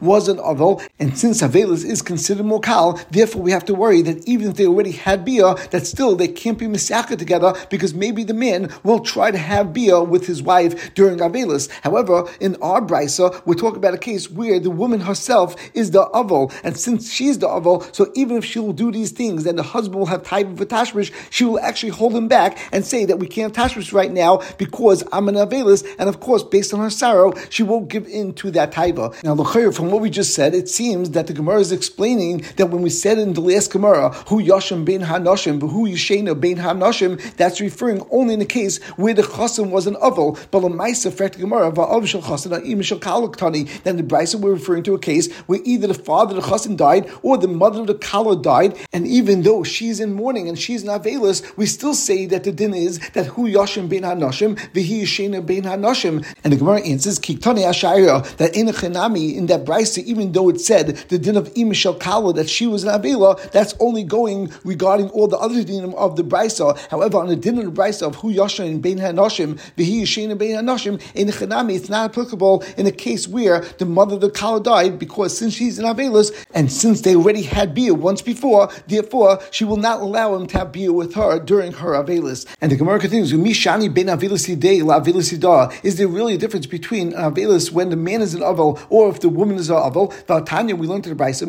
was 0.00 0.28
an 0.28 0.38
avel 0.38 0.82
and 0.98 1.16
since 1.16 1.42
avelis 1.42 1.84
is 1.84 2.02
considered 2.02 2.44
mokal 2.44 3.02
therefore 3.10 3.42
we 3.42 3.50
have 3.50 3.64
to 3.64 3.74
worry 3.74 4.02
that 4.02 4.26
even 4.28 4.50
if 4.50 4.56
they 4.56 4.66
already 4.66 4.92
had 4.92 5.24
bia 5.24 5.54
that 5.70 5.86
still 5.86 6.16
they 6.16 6.28
can't 6.28 6.58
be 6.58 6.66
misaka 6.66 7.16
together 7.16 7.54
because 7.68 7.94
maybe 7.94 8.24
the 8.24 8.34
man 8.34 8.72
will 8.82 9.00
try 9.00 9.30
to 9.30 9.38
have 9.38 9.72
bia 9.72 10.02
with 10.02 10.26
his 10.26 10.42
wife 10.42 10.94
during 10.94 11.18
avelis. 11.18 11.70
However, 11.82 12.28
in 12.40 12.56
our 12.62 12.80
brisa 12.80 13.40
we're 13.46 13.54
talking 13.54 13.78
about 13.78 13.94
a 13.94 13.98
case 13.98 14.30
where 14.30 14.60
the 14.60 14.70
woman 14.70 15.00
herself 15.00 15.56
is 15.74 15.90
the 15.90 16.06
avel, 16.06 16.52
and 16.64 16.76
since 16.76 17.12
she's 17.12 17.38
the 17.38 17.48
so 17.92 18.10
even 18.14 18.36
if 18.36 18.44
she 18.44 18.58
will 18.58 18.72
do 18.72 18.90
these 18.90 19.10
things 19.10 19.46
and 19.46 19.58
the 19.58 19.62
husband 19.62 19.98
will 19.98 20.06
have 20.06 20.20
of 20.20 20.60
a 20.60 20.66
tashmish, 20.66 21.12
she 21.30 21.44
will 21.44 21.60
actually 21.60 21.90
hold 21.90 22.14
him 22.14 22.28
back 22.28 22.58
and 22.72 22.84
say 22.84 23.04
that 23.04 23.18
we 23.18 23.26
can't 23.26 23.54
tashmish 23.54 23.92
right 23.92 24.12
now 24.12 24.42
because 24.58 25.02
I'm 25.12 25.28
an 25.28 25.34
avelis, 25.34 25.86
and 25.98 26.08
of 26.08 26.20
course, 26.20 26.42
based 26.42 26.74
on 26.74 26.80
her 26.80 26.90
sorrow, 26.90 27.32
she 27.48 27.62
won't 27.62 27.88
give 27.88 28.06
in 28.06 28.34
to 28.34 28.50
that 28.52 28.72
taiva. 28.72 29.22
Now, 29.24 29.34
from 29.72 29.90
what 29.90 30.00
we 30.00 30.10
just 30.10 30.34
said, 30.34 30.54
it 30.54 30.68
seems 30.68 31.10
that 31.10 31.26
the 31.26 31.32
Gemara 31.32 31.60
is 31.60 31.72
explaining 31.72 32.44
that 32.56 32.66
when 32.66 32.82
we 32.82 32.90
said 32.90 33.18
in 33.18 33.32
the 33.32 33.40
last 33.40 33.72
Gemara, 33.72 34.10
who 34.28 34.42
Yashim 34.42 34.84
ben 34.84 35.00
Hanoshim, 35.00 35.60
who 35.60 35.88
Yishena 35.88 36.38
ben 36.38 36.56
Hanoshim, 36.56 37.36
that's 37.36 37.60
referring 37.60 38.06
only 38.10 38.34
in 38.34 38.40
the 38.40 38.46
case 38.46 38.82
where 38.96 39.14
the 39.14 39.22
chasim 39.22 39.70
was 39.70 39.86
an 39.86 39.94
avel, 39.96 40.38
but 40.50 40.60
the 40.60 40.68
Maisa, 40.68 41.10
Gemara, 41.38 41.70
then 41.70 43.96
the 43.96 44.02
Brisa 44.02 44.34
we're 44.36 44.52
referring 44.52 44.82
to 44.82 44.94
a 44.94 44.98
case 44.98 45.32
where 45.42 45.60
either 45.64 45.86
the 45.86 45.94
father 45.94 46.34
the 46.34 46.40
chassan 46.40 46.76
died 46.76 47.10
or 47.22 47.38
the 47.38 47.46
mother 47.50 47.80
of 47.80 47.86
the 47.86 47.94
kala 47.94 48.40
died, 48.40 48.76
and 48.92 49.06
even 49.06 49.42
though 49.42 49.62
she's 49.62 50.00
in 50.00 50.12
mourning 50.12 50.48
and 50.48 50.58
she's 50.58 50.84
not 50.84 51.04
veilous, 51.04 51.42
we 51.56 51.66
still 51.66 51.94
say 51.94 52.26
that 52.26 52.44
the 52.44 52.52
din 52.52 52.74
is 52.74 52.98
that 53.10 53.26
hu 53.26 53.48
yashim 53.48 53.88
ben 53.88 54.02
hanoshim 54.02 54.56
v'hi 54.72 55.02
yishena 55.02 55.44
ben 55.44 55.62
hanoshim. 55.62 56.24
And 56.44 56.52
the 56.52 56.56
Gemara 56.56 56.80
answers 56.80 57.18
kiktani 57.18 57.64
ashayra 57.64 58.36
that 58.36 58.56
in 58.56 58.68
a 58.68 58.72
chenami 58.72 59.36
in 59.36 59.46
that 59.46 59.64
Brisa, 59.64 60.02
even 60.04 60.32
though 60.32 60.48
it 60.48 60.60
said 60.60 60.88
the 61.08 61.18
din 61.18 61.36
of 61.36 61.52
imishel 61.54 61.98
kala 61.98 62.32
that 62.34 62.48
she 62.48 62.66
was 62.66 62.84
an 62.84 62.90
avela, 62.90 63.50
that's 63.52 63.74
only 63.80 64.04
going 64.04 64.52
regarding 64.64 65.10
all 65.10 65.28
the 65.28 65.38
other 65.38 65.62
dinim 65.62 65.94
of 65.94 66.16
the 66.16 66.24
Brisa. 66.24 66.78
However, 66.88 67.18
on 67.18 67.28
the 67.28 67.36
din 67.36 67.58
of 67.58 67.64
the 67.64 67.82
Brisa 67.82 68.06
of 68.06 68.16
hu 68.16 68.32
yashim 68.32 68.80
ben 68.80 68.98
hanoshim 68.98 69.58
v'hi 69.76 70.02
yishena 70.02 70.36
ben 70.38 70.50
hanoshim 70.64 71.00
in 71.14 71.28
chenami, 71.28 71.76
it's 71.76 71.88
not 71.88 72.10
applicable 72.10 72.62
in 72.76 72.86
a 72.86 72.92
case 72.92 73.28
where 73.28 73.60
the 73.78 73.86
mother 73.86 74.14
of 74.14 74.20
the 74.20 74.30
kala 74.30 74.62
died 74.62 74.98
because 74.98 75.36
since 75.36 75.54
she's 75.54 75.78
an 75.78 75.84
Avelis 75.84 76.32
and 76.54 76.70
since 76.70 77.00
they 77.02 77.16
already 77.30 77.42
had 77.44 77.74
beer 77.74 77.94
once 77.94 78.22
before, 78.22 78.68
therefore 78.88 79.38
she 79.52 79.64
will 79.64 79.76
not 79.76 80.00
allow 80.00 80.34
him 80.34 80.48
to 80.48 80.58
have 80.58 80.72
beer 80.72 80.92
with 80.92 81.14
her 81.14 81.38
during 81.38 81.70
her 81.72 81.90
Avelis. 81.92 82.44
And 82.60 82.72
the 82.72 82.76
Gemara 82.76 82.98
continues, 82.98 83.32
Mishani 83.32 83.92
ben 83.92 84.06
Avelis 84.06 84.48
la 84.84 85.00
Avelis 85.00 85.84
Is 85.84 85.96
there 85.96 86.08
really 86.08 86.34
a 86.34 86.38
difference 86.38 86.66
between 86.66 87.12
Avelis 87.12 87.70
when 87.70 87.90
the 87.90 87.96
man 87.96 88.20
is 88.20 88.34
an 88.34 88.40
Avel 88.40 88.84
or 88.90 89.10
if 89.10 89.20
the 89.20 89.28
woman 89.28 89.58
is 89.58 89.70
an 89.70 89.76
Avel? 89.76 90.12
Tanya, 90.44 90.74
we 90.74 90.88
learned 90.88 91.06
in 91.06 91.16
the 91.16 91.24
Brisa, 91.24 91.46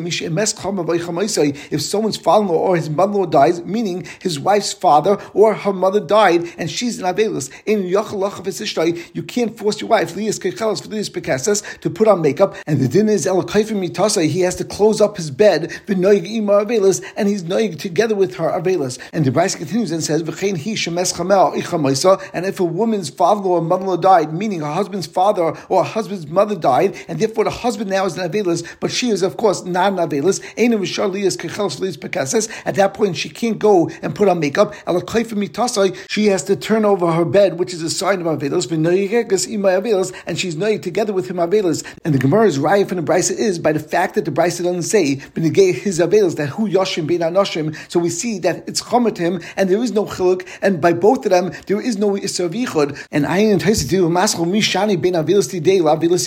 if 1.72 1.82
someone's 1.82 2.16
father-in-law 2.16 2.54
or 2.54 2.76
his 2.76 2.88
mother-in-law 2.88 3.26
dies, 3.26 3.64
meaning 3.64 4.06
his 4.20 4.38
wife's 4.38 4.72
father 4.72 5.18
or 5.34 5.54
her 5.54 5.72
mother 5.72 5.98
died 5.98 6.48
and 6.58 6.70
she's 6.70 7.00
an 7.00 7.12
Avelis, 7.12 7.50
in 7.66 7.82
you 9.14 9.22
can't 9.24 9.58
force 9.58 9.80
your 9.80 9.90
wife, 9.90 10.14
to 10.14 11.90
put 11.90 12.08
on 12.08 12.22
makeup, 12.22 12.54
and 12.66 12.80
the 12.80 12.88
din 12.88 13.08
is 13.08 13.24
he 13.24 14.40
has 14.40 14.56
to 14.56 14.64
close 14.64 15.00
up 15.00 15.16
his 15.16 15.30
bed, 15.30 15.71
and 15.88 16.04
Avelis, 16.04 17.02
and 17.16 17.28
he's 17.28 17.42
noig 17.44 17.78
together 17.78 18.14
with 18.14 18.36
her 18.36 18.50
Avelis. 18.50 18.98
And 19.12 19.24
the 19.24 19.30
Brisa 19.30 19.56
continues 19.56 19.90
and 19.90 20.02
says, 20.02 20.22
V'chein 20.22 20.56
he 20.56 20.74
shemes 20.74 21.14
chamel 21.14 21.52
and 22.32 22.46
if 22.46 22.60
a 22.60 22.64
woman's 22.64 23.10
father 23.10 23.48
or 23.48 23.60
mother-in-law 23.60 23.96
died, 23.96 24.32
meaning 24.32 24.60
her 24.60 24.72
husband's 24.72 25.06
father 25.06 25.54
or 25.68 25.84
her 25.84 25.90
husband's 25.90 26.26
mother 26.26 26.54
died, 26.54 26.96
and 27.08 27.18
therefore 27.18 27.44
the 27.44 27.50
husband 27.50 27.90
now 27.90 28.04
is 28.04 28.16
an 28.16 28.30
Avelis, 28.30 28.66
but 28.80 28.90
she 28.90 29.10
is 29.10 29.22
of 29.22 29.36
course 29.36 29.64
not 29.64 29.92
an 29.92 29.98
Avelis, 29.98 30.40
at 32.66 32.74
that 32.74 32.94
point 32.94 33.16
she 33.16 33.28
can't 33.28 33.58
go 33.58 33.90
and 34.02 34.14
put 34.14 34.28
on 34.28 34.40
makeup. 34.40 34.74
She 36.08 36.26
has 36.26 36.44
to 36.44 36.56
turn 36.56 36.84
over 36.84 37.12
her 37.12 37.24
bed, 37.24 37.58
which 37.58 37.72
is 37.74 37.82
a 37.82 37.90
sign 37.90 38.20
of 38.20 38.26
Avelis, 38.26 40.14
and 40.26 40.38
she's 40.38 40.56
noig 40.56 40.82
together 40.82 41.12
with 41.12 41.28
him 41.28 41.36
Avelis. 41.36 41.84
And 42.04 42.14
the 42.14 42.18
Gemara's 42.18 42.58
riot 42.58 42.88
from 42.88 42.96
the 42.96 43.02
Brisa 43.02 43.32
is 43.36 43.58
by 43.58 43.72
the 43.72 43.80
fact 43.80 44.14
that 44.14 44.24
the 44.24 44.30
Brisa 44.30 44.62
doesn't 44.64 44.82
say 44.82 45.16
his 45.70 46.00
Avelis 46.00 46.36
that 46.36 46.48
who 46.48 46.68
Yoshim 46.68 47.06
bein 47.06 47.20
Anoshim. 47.20 47.76
So 47.90 48.00
we 48.00 48.08
see 48.10 48.40
that 48.40 48.68
it's 48.68 48.82
chomet 48.82 49.18
him, 49.18 49.40
and 49.56 49.68
there 49.68 49.82
is 49.82 49.92
no 49.92 50.06
chiluk, 50.06 50.48
and 50.60 50.80
by 50.80 50.92
both 50.92 51.24
of 51.26 51.30
them 51.30 51.52
there 51.66 51.80
is 51.80 51.98
no 51.98 52.12
isser 52.12 52.48
vichud. 52.48 53.06
And 53.12 53.26
I 53.26 53.38
entice 53.38 53.82
to 53.82 53.88
do 53.88 54.08
maschol 54.08 54.46
mishani 54.46 55.00
bein 55.00 55.14
Avelis 55.14 55.50
today 55.50 55.80
la 55.80 55.96
Avelis 55.96 56.22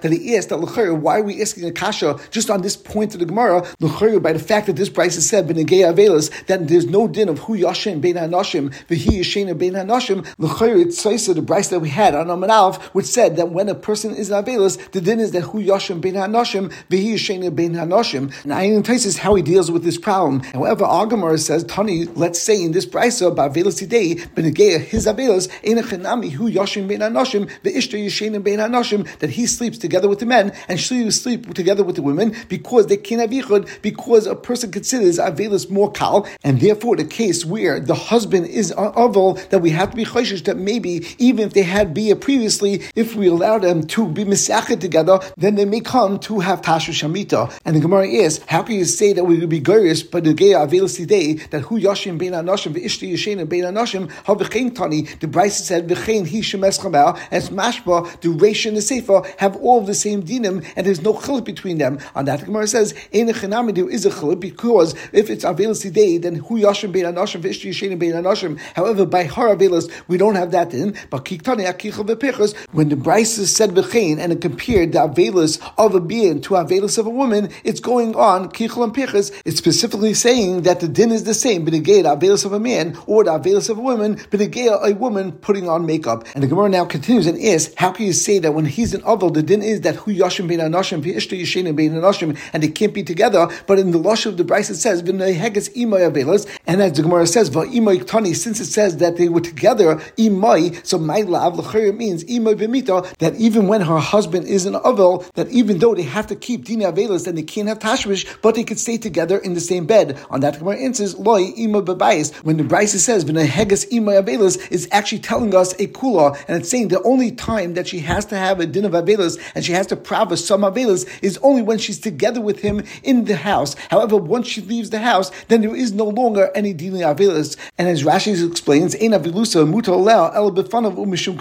that 0.00 0.12
he 0.12 0.36
asked 0.36 0.50
that 0.50 0.58
l'chayr 0.58 0.96
why 0.96 1.18
are 1.18 1.22
we 1.22 1.40
asking 1.40 1.64
a 1.64 1.72
kasha 1.72 2.18
just 2.30 2.50
on 2.50 2.62
this 2.62 2.76
point 2.76 3.14
of 3.14 3.20
the 3.20 3.26
Gemara 3.26 3.66
l'chayr 3.80 4.22
by 4.22 4.32
the 4.32 4.38
fact 4.38 4.66
that 4.66 4.76
this 4.76 4.90
Brisa 4.90 5.20
said 5.20 5.48
benegay 5.48 5.82
Avelis 5.92 6.46
that 6.46 6.68
there's 6.68 6.86
no 6.86 7.08
din 7.08 7.28
of 7.28 7.38
who 7.40 7.56
Yoshim 7.56 8.00
bein 8.00 8.16
Anoshim 8.16 8.70
v'hi 8.88 9.20
yishena 9.20 9.56
bein 9.56 9.72
Anoshim 9.72 10.26
l'chayr 10.38 10.80
it's 10.84 11.02
the 11.02 11.40
Brisa 11.40 11.70
that 11.70 11.80
we 11.80 11.88
had 11.88 12.14
on 12.14 12.26
Amalaf 12.26 12.82
which 12.94 13.06
said 13.06 13.36
that 13.36 13.50
when 13.50 13.68
a 13.68 13.74
person 13.74 14.14
is 14.14 14.30
an 14.30 14.44
Avelis 14.44 14.90
the 14.92 15.00
din 15.00 15.20
is 15.20 15.32
that 15.32 15.42
who 15.42 15.62
Yoshim 15.62 16.00
bein 16.00 16.14
Anoshim 16.14 16.72
v'hi 16.90 17.14
yishena 17.14 17.54
bein 17.54 17.72
Anoshim. 17.72 18.32
And 18.44 18.52
I 18.52 18.64
entices 18.76 19.18
how 19.18 19.34
he 19.34 19.42
deals 19.42 19.70
with 19.70 19.84
this 19.84 19.98
problem. 19.98 20.40
However, 20.40 20.84
Agamar 20.84 21.38
says, 21.38 21.64
Tani, 21.64 22.06
let's 22.14 22.40
say 22.40 22.62
in 22.62 22.72
this 22.72 22.86
brisa 22.86 23.28
about 23.32 23.52
Avelis 23.52 23.78
today, 23.78 24.14
Benegeya, 24.14 24.80
his 24.80 25.06
Avelis, 25.06 25.48
Enachanami, 25.62 26.30
who 26.30 26.50
Yashim 26.50 26.88
ben 26.88 27.00
Anoshim, 27.00 27.50
the 27.62 27.72
Ishta 27.72 27.98
Yeshenim 28.04 28.42
ben 28.42 28.58
Anoshim, 28.58 29.06
that 29.18 29.30
he 29.30 29.46
sleeps 29.46 29.78
together 29.78 30.08
with 30.08 30.18
the 30.18 30.26
men 30.26 30.52
and 30.68 30.80
she 30.80 31.10
sleep 31.10 31.54
together 31.54 31.84
with 31.84 31.96
the 31.96 32.02
women 32.02 32.34
because 32.48 32.86
they 32.86 32.96
can't 32.96 33.20
have 33.20 33.82
because 33.82 34.26
a 34.26 34.34
person 34.34 34.70
considers 34.70 35.18
Avelis 35.18 35.70
more 35.70 35.90
kal, 35.92 36.26
and 36.42 36.60
therefore 36.60 36.96
the 36.96 37.04
case 37.04 37.44
where 37.44 37.80
the 37.80 37.94
husband 37.94 38.46
is 38.46 38.72
oval, 38.76 39.34
that 39.50 39.60
we 39.60 39.70
have 39.70 39.90
to 39.90 39.96
be 39.96 40.04
chayshish 40.04 40.44
that 40.44 40.56
maybe 40.56 41.06
even 41.18 41.46
if 41.46 41.54
they 41.54 41.62
had 41.62 41.94
bia 41.94 42.16
previously, 42.16 42.82
if 42.94 43.14
we 43.14 43.28
allow 43.28 43.58
them 43.58 43.86
to 43.86 44.08
be 44.08 44.24
misachet 44.24 44.80
together, 44.80 45.18
then 45.36 45.54
they 45.54 45.64
may 45.64 45.80
come 45.80 46.18
to 46.20 46.40
have 46.40 46.62
tashu 46.62 46.92
shamita. 46.92 47.52
And 47.64 47.76
the 47.76 47.80
Gemara 47.80 48.06
is, 48.06 48.40
how 48.46 48.62
can 48.66 48.76
you 48.76 48.84
say 48.84 49.12
that 49.12 49.24
we 49.24 49.38
would 49.38 49.48
be 49.48 49.60
gurious, 49.60 50.02
but 50.02 50.24
the 50.24 50.34
gay 50.34 50.50
avelis 50.50 50.96
today 50.96 51.34
that 51.50 51.62
who 51.62 51.80
yashim 51.80 52.18
bein 52.18 52.32
anoshim 52.32 52.74
ve'ishti 52.74 53.12
yashin 53.12 53.48
bein 53.48 53.64
anoshim 53.64 54.10
ha 54.10 54.34
v'chein 54.34 54.74
tani. 54.74 55.02
The 55.02 55.28
Brisa 55.28 55.62
said 55.62 55.88
v'chein 55.88 56.26
he 56.26 56.40
shemes 56.40 56.80
chamal 56.80 57.18
as 57.30 57.50
mashba 57.50 58.20
the 58.20 58.28
Reish 58.28 58.66
and 58.66 58.76
the 58.76 58.82
Sefer 58.82 59.22
have 59.38 59.56
all 59.56 59.80
the 59.80 59.94
same 59.94 60.22
dinim 60.22 60.66
and 60.76 60.86
there's 60.86 61.00
no 61.00 61.14
chiluk 61.14 61.44
between 61.44 61.78
them. 61.78 61.98
On 62.14 62.24
that 62.24 62.40
the 62.40 62.46
Gemara 62.46 62.66
says 62.66 62.94
in 63.12 63.28
a 63.30 63.32
chenami 63.32 63.74
there 63.74 63.88
is 63.88 64.04
a 64.04 64.10
chiluk 64.10 64.40
because 64.40 64.94
if 65.12 65.30
it's 65.30 65.44
avelis 65.44 65.82
today 65.82 66.18
then 66.18 66.34
who 66.34 66.60
yashim 66.60 66.92
bein 66.92 67.04
anoshim 67.04 67.40
ve'ishti 67.40 67.70
yashin 67.70 67.98
bein 67.98 68.12
anoshim. 68.12 68.58
However, 68.74 69.06
by 69.06 69.24
har 69.24 69.56
avelis 69.56 69.90
we 70.08 70.16
don't 70.18 70.34
have 70.34 70.50
that 70.50 70.74
in. 70.74 70.96
But 71.10 71.24
kiktani 71.24 71.72
akicha 71.72 72.04
v'pechus 72.04 72.56
when 72.72 72.88
the 72.88 72.96
Brisa 72.96 73.46
said 73.46 73.70
v'chein 73.70 74.18
and 74.18 74.32
it 74.32 74.40
compared 74.40 74.92
the 74.92 74.98
avelis 74.98 75.62
of 75.78 75.94
a 75.94 76.00
being 76.00 76.40
to 76.42 76.54
avelis 76.54 76.98
of 76.98 77.06
a 77.06 77.10
woman, 77.10 77.48
it's 77.62 77.80
going 77.80 78.16
on 78.16 78.50
kichel 78.56 78.84
and 78.84 78.94
pichas. 78.94 79.30
It's 79.44 79.58
specifically 79.58 80.14
saying 80.14 80.62
that 80.62 80.80
the 80.80 80.88
din 80.88 81.12
is 81.12 81.24
the 81.24 81.34
same, 81.34 81.66
benegay 81.66 82.02
the 82.02 82.46
of 82.46 82.52
a 82.52 82.60
man 82.60 82.96
or 83.06 83.24
the 83.24 83.30
avelis 83.30 83.68
of 83.68 83.78
a 83.78 83.80
woman, 83.80 84.16
benegay 84.16 84.68
a 84.82 84.94
woman 84.94 85.32
putting 85.32 85.68
on 85.68 85.86
makeup. 85.86 86.24
And 86.34 86.42
the 86.42 86.48
Gemara 86.48 86.68
now 86.68 86.84
continues 86.84 87.26
and 87.26 87.40
asks, 87.42 87.74
how 87.76 87.92
can 87.92 88.06
you 88.06 88.12
say 88.12 88.38
that 88.38 88.52
when 88.52 88.64
he's 88.64 88.94
an 88.94 89.02
avel, 89.02 89.32
the 89.32 89.42
din 89.42 89.62
is 89.62 89.82
that 89.82 89.96
hu 89.96 90.12
yashim 90.12 90.48
bein 90.48 90.60
anoshim 90.60 91.02
v'ishta 91.02 91.38
yishenim 91.38 91.76
bein 91.76 91.92
anoshim, 91.92 92.38
and 92.52 92.62
they 92.62 92.68
can't 92.68 92.94
be 92.94 93.02
together. 93.02 93.48
But 93.66 93.78
in 93.78 93.90
the 93.90 93.98
lush 93.98 94.26
of 94.26 94.36
the 94.36 94.44
Brisa 94.44 94.70
it 94.70 94.76
says 94.76 95.02
v'neheges 95.02 95.74
imay 95.76 96.10
avelis, 96.10 96.48
and 96.66 96.80
as 96.82 96.94
the 96.94 97.02
Gemara 97.02 97.26
says 97.26 97.50
v'imay 97.50 98.06
tani, 98.06 98.32
since 98.32 98.60
it 98.60 98.66
says 98.66 98.96
that 98.98 99.16
they 99.16 99.28
were 99.28 99.40
together 99.40 99.96
imay, 100.16 100.84
so 100.86 100.98
my 100.98 101.20
lav 101.20 101.58
l'chayr 101.58 101.94
means 101.94 102.24
imay 102.24 102.54
v'mita 102.54 103.16
that 103.18 103.34
even 103.36 103.68
when 103.68 103.82
her 103.82 103.98
husband 103.98 104.46
is 104.46 104.64
an 104.66 104.74
avel, 104.74 105.30
that 105.34 105.48
even 105.50 105.78
though 105.78 105.94
they 105.94 106.02
have 106.02 106.26
to 106.26 106.36
keep 106.36 106.64
dina 106.64 106.92
avelis, 106.92 107.26
and 107.26 107.36
they 107.36 107.42
can't 107.42 107.68
have 107.68 107.78
tashmish, 107.78 108.26
but 108.46 108.54
they 108.54 108.62
could 108.62 108.78
stay 108.78 108.96
together 108.96 109.38
in 109.38 109.54
the 109.54 109.60
same 109.60 109.86
bed. 109.86 110.16
On 110.30 110.38
that 110.38 110.60
Gemara 110.60 110.76
answers, 110.76 111.18
loy 111.18 111.52
ima 111.56 111.82
bebayis. 111.82 112.32
When 112.44 112.56
the 112.56 112.62
Brisa 112.62 112.98
says, 112.98 113.24
v'neheges 113.24 113.88
ima 113.90 114.12
avelis, 114.12 114.70
is 114.70 114.86
actually 114.92 115.18
telling 115.18 115.52
us 115.52 115.72
a 115.80 115.88
kula, 115.88 116.38
and 116.46 116.58
it's 116.58 116.70
saying 116.70 116.86
the 116.86 117.02
only 117.02 117.32
time 117.32 117.74
that 117.74 117.88
she 117.88 117.98
has 117.98 118.24
to 118.26 118.36
have 118.36 118.60
a 118.60 118.66
din 118.66 118.84
of 118.84 118.92
avelis, 118.92 119.36
and 119.56 119.64
she 119.64 119.72
has 119.72 119.88
to 119.88 119.96
prava 119.96 120.36
some 120.36 120.60
avelis, 120.60 121.08
is 121.22 121.38
only 121.38 121.60
when 121.60 121.76
she's 121.76 121.98
together 121.98 122.40
with 122.40 122.60
him 122.60 122.84
in 123.02 123.24
the 123.24 123.34
house. 123.34 123.74
However, 123.90 124.16
once 124.16 124.46
she 124.46 124.60
leaves 124.60 124.90
the 124.90 125.00
house, 125.00 125.32
then 125.48 125.62
there 125.62 125.74
is 125.74 125.90
no 125.92 126.04
longer 126.04 126.52
any 126.54 126.72
din 126.72 126.94
of 127.02 127.16
avelis. 127.16 127.56
And 127.78 127.88
as 127.88 128.04
Rashi 128.04 128.48
explains, 128.48 128.94
ein 128.94 129.10
avilusa 129.10 129.68
muta 129.68 129.90
el 129.90 130.52
befanav 130.52 130.94
umishum 130.94 131.36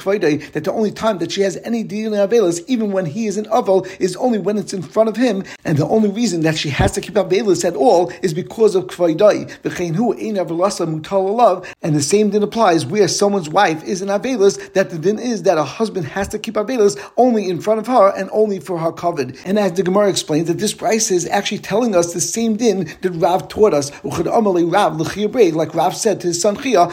that 0.54 0.64
the 0.64 0.72
only 0.72 0.92
time 0.92 1.20
that 1.20 1.32
she 1.32 1.42
has 1.42 1.56
any 1.58 1.84
din 1.84 2.16
of 2.16 2.32
avelis, 2.32 2.64
even 2.66 2.92
when 2.92 3.06
he 3.06 3.28
is 3.28 3.38
an 3.38 3.46
avel, 3.46 3.86
is 4.00 4.16
only 4.16 4.40
when 4.40 4.58
it's 4.58 4.74
in 4.74 4.82
front 4.82 5.08
of 5.08 5.16
him, 5.16 5.44
and 5.64 5.78
the 5.78 5.86
only 5.86 6.10
reason 6.10 6.42
that 6.42 6.58
she 6.58 6.70
has 6.70 6.95
to 6.96 7.02
keep 7.02 7.16
up 7.18 7.26
Avelis 7.36 7.66
at 7.66 7.76
all 7.76 8.12
is 8.22 8.34
because 8.34 8.76
of 8.76 8.88
Kvaidai. 8.88 9.52
And 11.82 11.96
the 11.96 12.02
same 12.02 12.30
din 12.30 12.44
applies 12.44 12.86
where 12.86 13.08
someone's 13.08 13.50
wife 13.50 13.84
is 13.84 14.02
an 14.02 14.10
Avelis, 14.10 14.74
that 14.74 14.90
the 14.90 14.98
din 14.98 15.20
is 15.20 15.44
that 15.44 15.58
a 15.58 15.64
husband 15.64 16.06
has 16.08 16.28
to 16.30 16.40
keep 16.40 16.56
Avelis 16.56 16.98
only 17.18 17.50
in 17.50 17.60
front 17.62 17.80
of 17.80 17.88
her 17.88 18.10
and 18.16 18.30
only 18.32 18.60
for 18.60 18.78
her 18.80 18.92
covered. 18.92 19.38
And 19.46 19.60
as 19.60 19.74
the 19.74 19.84
Gemara 19.84 20.10
explains, 20.10 20.48
that 20.48 20.60
this 20.60 20.74
price 20.74 21.12
is 21.12 21.28
actually 21.28 21.60
telling 21.60 21.96
us 21.96 22.14
the 22.14 22.22
same 22.22 22.56
din 22.56 22.90
that 23.02 23.12
Rav 23.12 23.48
taught 23.48 23.74
us. 23.74 23.92
Like 24.04 25.76
Rav 25.76 25.96
said 25.96 26.22
to 26.22 26.28
his 26.28 26.42
son 26.42 26.56
Chia, 26.58 26.86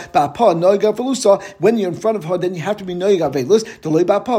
when 1.58 1.78
you're 1.78 1.88
in 1.88 1.94
front 1.94 2.16
of 2.16 2.24
her, 2.24 2.38
then 2.38 2.54
you 2.54 2.62
have 2.62 2.76
to 2.78 2.84
be 2.84 2.94
Noig 2.94 3.20
Avelis, 3.20 3.64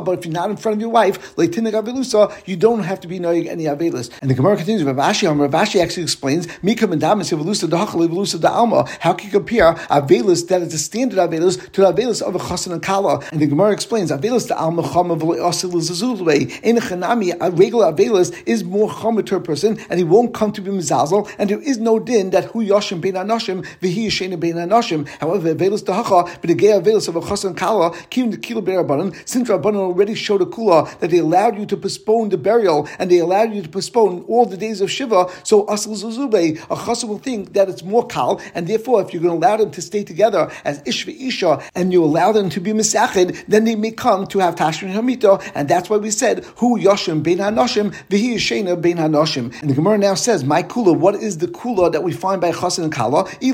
but 0.05 0.19
if 0.19 0.25
you're 0.25 0.33
not 0.33 0.49
in 0.49 0.57
front 0.57 0.75
of 0.75 0.81
your 0.81 0.89
wife, 0.89 1.33
you 2.45 2.55
don't 2.55 2.83
have 2.83 2.99
to 2.99 3.07
be 3.07 3.19
Noig 3.19 3.47
any 3.47 3.63
Avelis. 3.65 4.09
And 4.21 4.29
the 4.29 4.35
Gemara 4.35 4.57
continues, 4.57 4.83
Ravashi, 5.47 5.81
actually 5.81 6.03
explains, 6.03 6.47
Mika 6.61 6.87
Mendamis, 6.87 7.31
Evolusa 7.31 7.67
Dachal, 7.67 8.07
Evolusa 8.07 8.39
da 8.39 8.49
Alma. 8.49 8.85
How 8.99 9.13
can 9.13 9.27
you 9.27 9.31
compare 9.31 9.73
Avelis 9.89 10.47
that 10.47 10.61
is 10.61 10.73
a 10.73 10.77
standard 10.77 11.19
Avelis 11.19 11.71
to 11.71 11.81
the 11.81 11.91
Avelis 11.91 12.21
of 12.21 12.35
a 12.35 12.39
Chasan 12.39 12.73
and 12.73 12.81
Kala? 12.81 13.19
And 13.31 13.41
the 13.41 13.47
Gemara 13.47 13.71
explains, 13.71 14.11
Avelis 14.11 14.47
da 14.47 14.55
Alma 14.55 14.83
Chama 14.83 15.19
Zazulwe. 15.19 16.61
In 16.61 16.77
Chanami, 16.77 17.35
a 17.39 17.51
regular 17.51 17.91
Avelis 17.91 18.33
is 18.45 18.63
more 18.63 18.89
Chama 18.89 19.25
to 19.25 19.35
a 19.35 19.41
person, 19.41 19.79
and 19.89 19.99
he 19.99 20.03
won't 20.03 20.33
come 20.33 20.51
to 20.51 20.61
be 20.61 20.71
Mizazel, 20.71 21.29
and 21.37 21.49
there 21.49 21.61
is 21.61 21.77
no 21.77 21.99
din 21.99 22.29
that 22.31 22.45
Hu 22.45 22.63
Yoshim 22.63 23.01
Ben 23.01 23.13
Anoshim, 23.13 23.65
Vihi 23.81 24.07
Yeshena 24.07 24.39
Ben 24.39 24.55
Anoshim. 24.55 25.07
However, 25.19 25.53
Avelis 25.53 25.85
da 25.85 26.01
Hacha, 26.01 26.37
but 26.39 26.47
the 26.47 26.55
gay 26.55 26.67
Avelis 26.67 27.07
of 27.07 27.15
a 27.15 27.21
Chasan 27.21 27.43
and 27.49 27.57
Kala, 27.57 27.95
Kim 28.09 28.31
the 28.31 28.37
Kilo 28.37 28.61
Berabanan, 28.61 29.15
since 29.27 29.49
Rabbanan 29.49 29.77
already 29.77 30.15
showed 30.15 30.41
a 30.41 30.45
Kula 30.45 30.99
that 30.99 31.09
they 31.09 31.19
allowed 31.19 31.57
you 31.57 31.65
to 31.65 31.77
postpone 31.77 32.29
the 32.29 32.37
burial, 32.37 32.87
and 32.99 33.09
they 33.11 33.19
allowed 33.19 33.53
you 33.53 33.61
to 33.61 33.69
postpone 33.69 34.23
all 34.27 34.45
the 34.45 34.57
days 34.57 34.81
of 34.81 34.89
Shiva, 34.89 35.25
so 35.43 35.65
Asl 35.65 36.01
Zuzube, 36.01 36.61
a 36.63 36.75
chassid 36.75 37.07
will 37.07 37.17
think 37.17 37.53
that 37.53 37.69
it's 37.69 37.83
more 37.83 38.05
kal, 38.07 38.41
and 38.53 38.67
therefore, 38.67 39.01
if 39.01 39.13
you're 39.13 39.21
going 39.21 39.39
to 39.39 39.45
allow 39.45 39.57
them 39.57 39.71
to 39.71 39.81
stay 39.81 40.03
together 40.03 40.51
as 40.63 40.81
Ish 40.85 41.07
Isha, 41.07 41.61
and 41.75 41.91
you 41.91 42.03
allow 42.03 42.31
them 42.31 42.49
to 42.49 42.59
be 42.59 42.71
Misachid, 42.71 43.43
then 43.47 43.63
they 43.63 43.75
may 43.75 43.91
come 43.91 44.27
to 44.27 44.39
have 44.39 44.55
Tashrin 44.55 44.93
Hamito, 44.93 45.41
and 45.55 45.67
that's 45.67 45.89
why 45.89 45.97
we 45.97 46.11
said, 46.11 46.45
Hu 46.57 46.79
Yoshim 46.79 47.23
Bein 47.23 47.39
HaNoshim, 47.39 47.93
Vihi 48.09 48.35
Yeshena 48.35 48.79
Bein 48.79 48.97
HaNoshim. 48.97 49.59
And 49.61 49.69
the 49.69 49.75
Gemara 49.75 49.97
now 49.97 50.15
says, 50.15 50.43
My 50.43 50.63
Kula, 50.63 50.97
what 50.97 51.15
is 51.15 51.39
the 51.39 51.47
Kula 51.47 51.91
that 51.91 52.03
we 52.03 52.13
find 52.13 52.41
by 52.41 52.51
chassid 52.51 52.83
and 52.83 52.91
Kala? 52.91 53.27
If 53.41 53.41
you're 53.41 53.53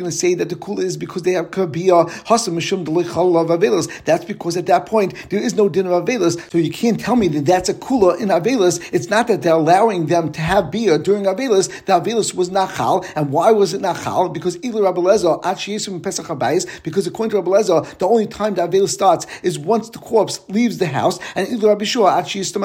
going 0.00 0.10
to 0.10 0.16
say 0.16 0.34
that 0.34 0.48
the 0.48 0.56
Kula 0.56 0.80
is 0.80 0.96
because 0.96 1.22
they 1.22 1.32
have 1.32 1.50
Kabiyah, 1.50 2.08
Hasim 2.24 2.54
Mishum 2.54 2.84
Avelis, 2.84 4.04
that's 4.04 4.24
because 4.24 4.56
at 4.56 4.66
that 4.66 4.86
point, 4.86 5.14
there 5.30 5.40
is 5.40 5.54
no 5.54 5.68
din 5.68 5.86
of 5.86 6.04
Avelis, 6.04 6.50
so 6.50 6.58
you 6.58 6.70
can't 6.70 7.00
tell 7.00 7.16
me 7.16 7.28
that 7.28 7.46
that's 7.46 7.68
a 7.68 7.74
Kula 7.74 8.20
in 8.20 8.28
Avelis. 8.28 8.80
It's 8.92 9.10
not 9.10 9.28
that 9.28 9.42
they're 9.42 9.54
allowing 9.70 10.06
them 10.06 10.32
to 10.32 10.40
have 10.40 10.70
beer 10.70 10.98
during 10.98 11.24
Avelis. 11.24 11.68
The 11.84 11.92
Avelis 12.00 12.34
was 12.34 12.50
Nachal. 12.50 13.06
And 13.14 13.30
why 13.30 13.52
was 13.52 13.72
it 13.72 13.80
Nachal? 13.80 14.32
Because 14.32 14.56
Ilir 14.58 14.82
Rabelezer, 14.92 15.40
Achiyesum 15.42 16.02
Pesach 16.02 16.26
Habayis, 16.26 16.82
because 16.82 17.06
according 17.06 17.30
to 17.30 17.42
Rabelezer, 17.42 17.98
the 17.98 18.08
only 18.08 18.26
time 18.26 18.54
the 18.54 18.62
Avelis 18.62 18.88
starts 18.88 19.26
is 19.44 19.58
once 19.58 19.88
the 19.90 20.00
corpse 20.00 20.40
leaves 20.48 20.78
the 20.78 20.86
house. 20.86 21.20
And 21.36 21.46
Ilir 21.46 21.68
Rabbi 21.68 21.84
Shua, 21.84 22.10
Achiyesum 22.20 22.60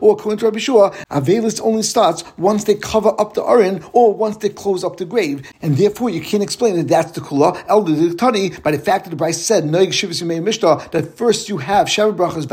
or 0.00 0.12
according 0.12 0.38
to 0.38 0.44
Rabbi 0.44 0.58
Shua, 0.58 0.90
Avelis 1.10 1.60
only 1.60 1.82
starts 1.82 2.22
once 2.36 2.64
they 2.64 2.76
cover 2.76 3.12
up 3.20 3.34
the 3.34 3.44
urn 3.44 3.84
or 3.92 4.14
once 4.14 4.36
they 4.36 4.48
close 4.48 4.84
up 4.84 4.96
the 4.96 5.04
grave. 5.04 5.50
And 5.60 5.76
therefore, 5.76 6.10
you 6.10 6.20
can't 6.20 6.42
explain 6.42 6.76
that 6.76 6.86
that's 6.88 7.12
the 7.12 7.20
Kula. 7.20 7.64
Elder 7.66 8.14
Tani, 8.14 8.50
by 8.50 8.70
the 8.70 8.78
fact 8.78 9.04
that 9.04 9.10
the 9.10 9.16
Brisa 9.16 9.34
said, 9.34 9.64
Noig 9.64 9.88
Shivas 9.88 10.22
Mishnah, 10.24 10.88
that 10.92 11.16
first 11.16 11.48
you 11.48 11.58
have 11.58 11.88
Sheva 11.88 12.14
Brachas, 12.14 12.44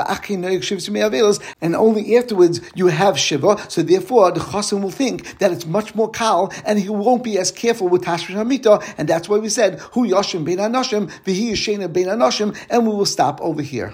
and 1.61 1.75
only 1.75 2.17
afterwards 2.17 2.61
you 2.73 2.87
have 2.87 3.19
Shiva. 3.19 3.63
So 3.69 3.83
therefore, 3.91 4.31
the 4.31 4.39
Chasim 4.39 4.81
will 4.81 4.91
think 4.91 5.37
that 5.39 5.51
it's 5.51 5.65
much 5.65 5.95
more 5.95 6.09
kal, 6.09 6.51
and 6.65 6.79
he 6.79 6.89
won't 6.89 7.23
be 7.23 7.37
as 7.37 7.51
careful 7.51 7.87
with 7.87 8.03
Tashmish 8.03 8.35
Hamita, 8.35 8.83
and 8.97 9.07
that's 9.07 9.27
why 9.29 9.37
we 9.37 9.49
said, 9.49 9.79
Hu 9.93 10.07
Yashim 10.07 10.45
Bein 10.45 10.57
Anashim, 10.57 11.09
Vihi 11.25 11.51
Yeshena 11.51 11.91
Bein 11.91 12.07
Anashim, 12.07 12.57
and 12.69 12.87
we 12.87 12.93
will 12.93 13.05
stop 13.05 13.41
over 13.41 13.61
here. 13.61 13.89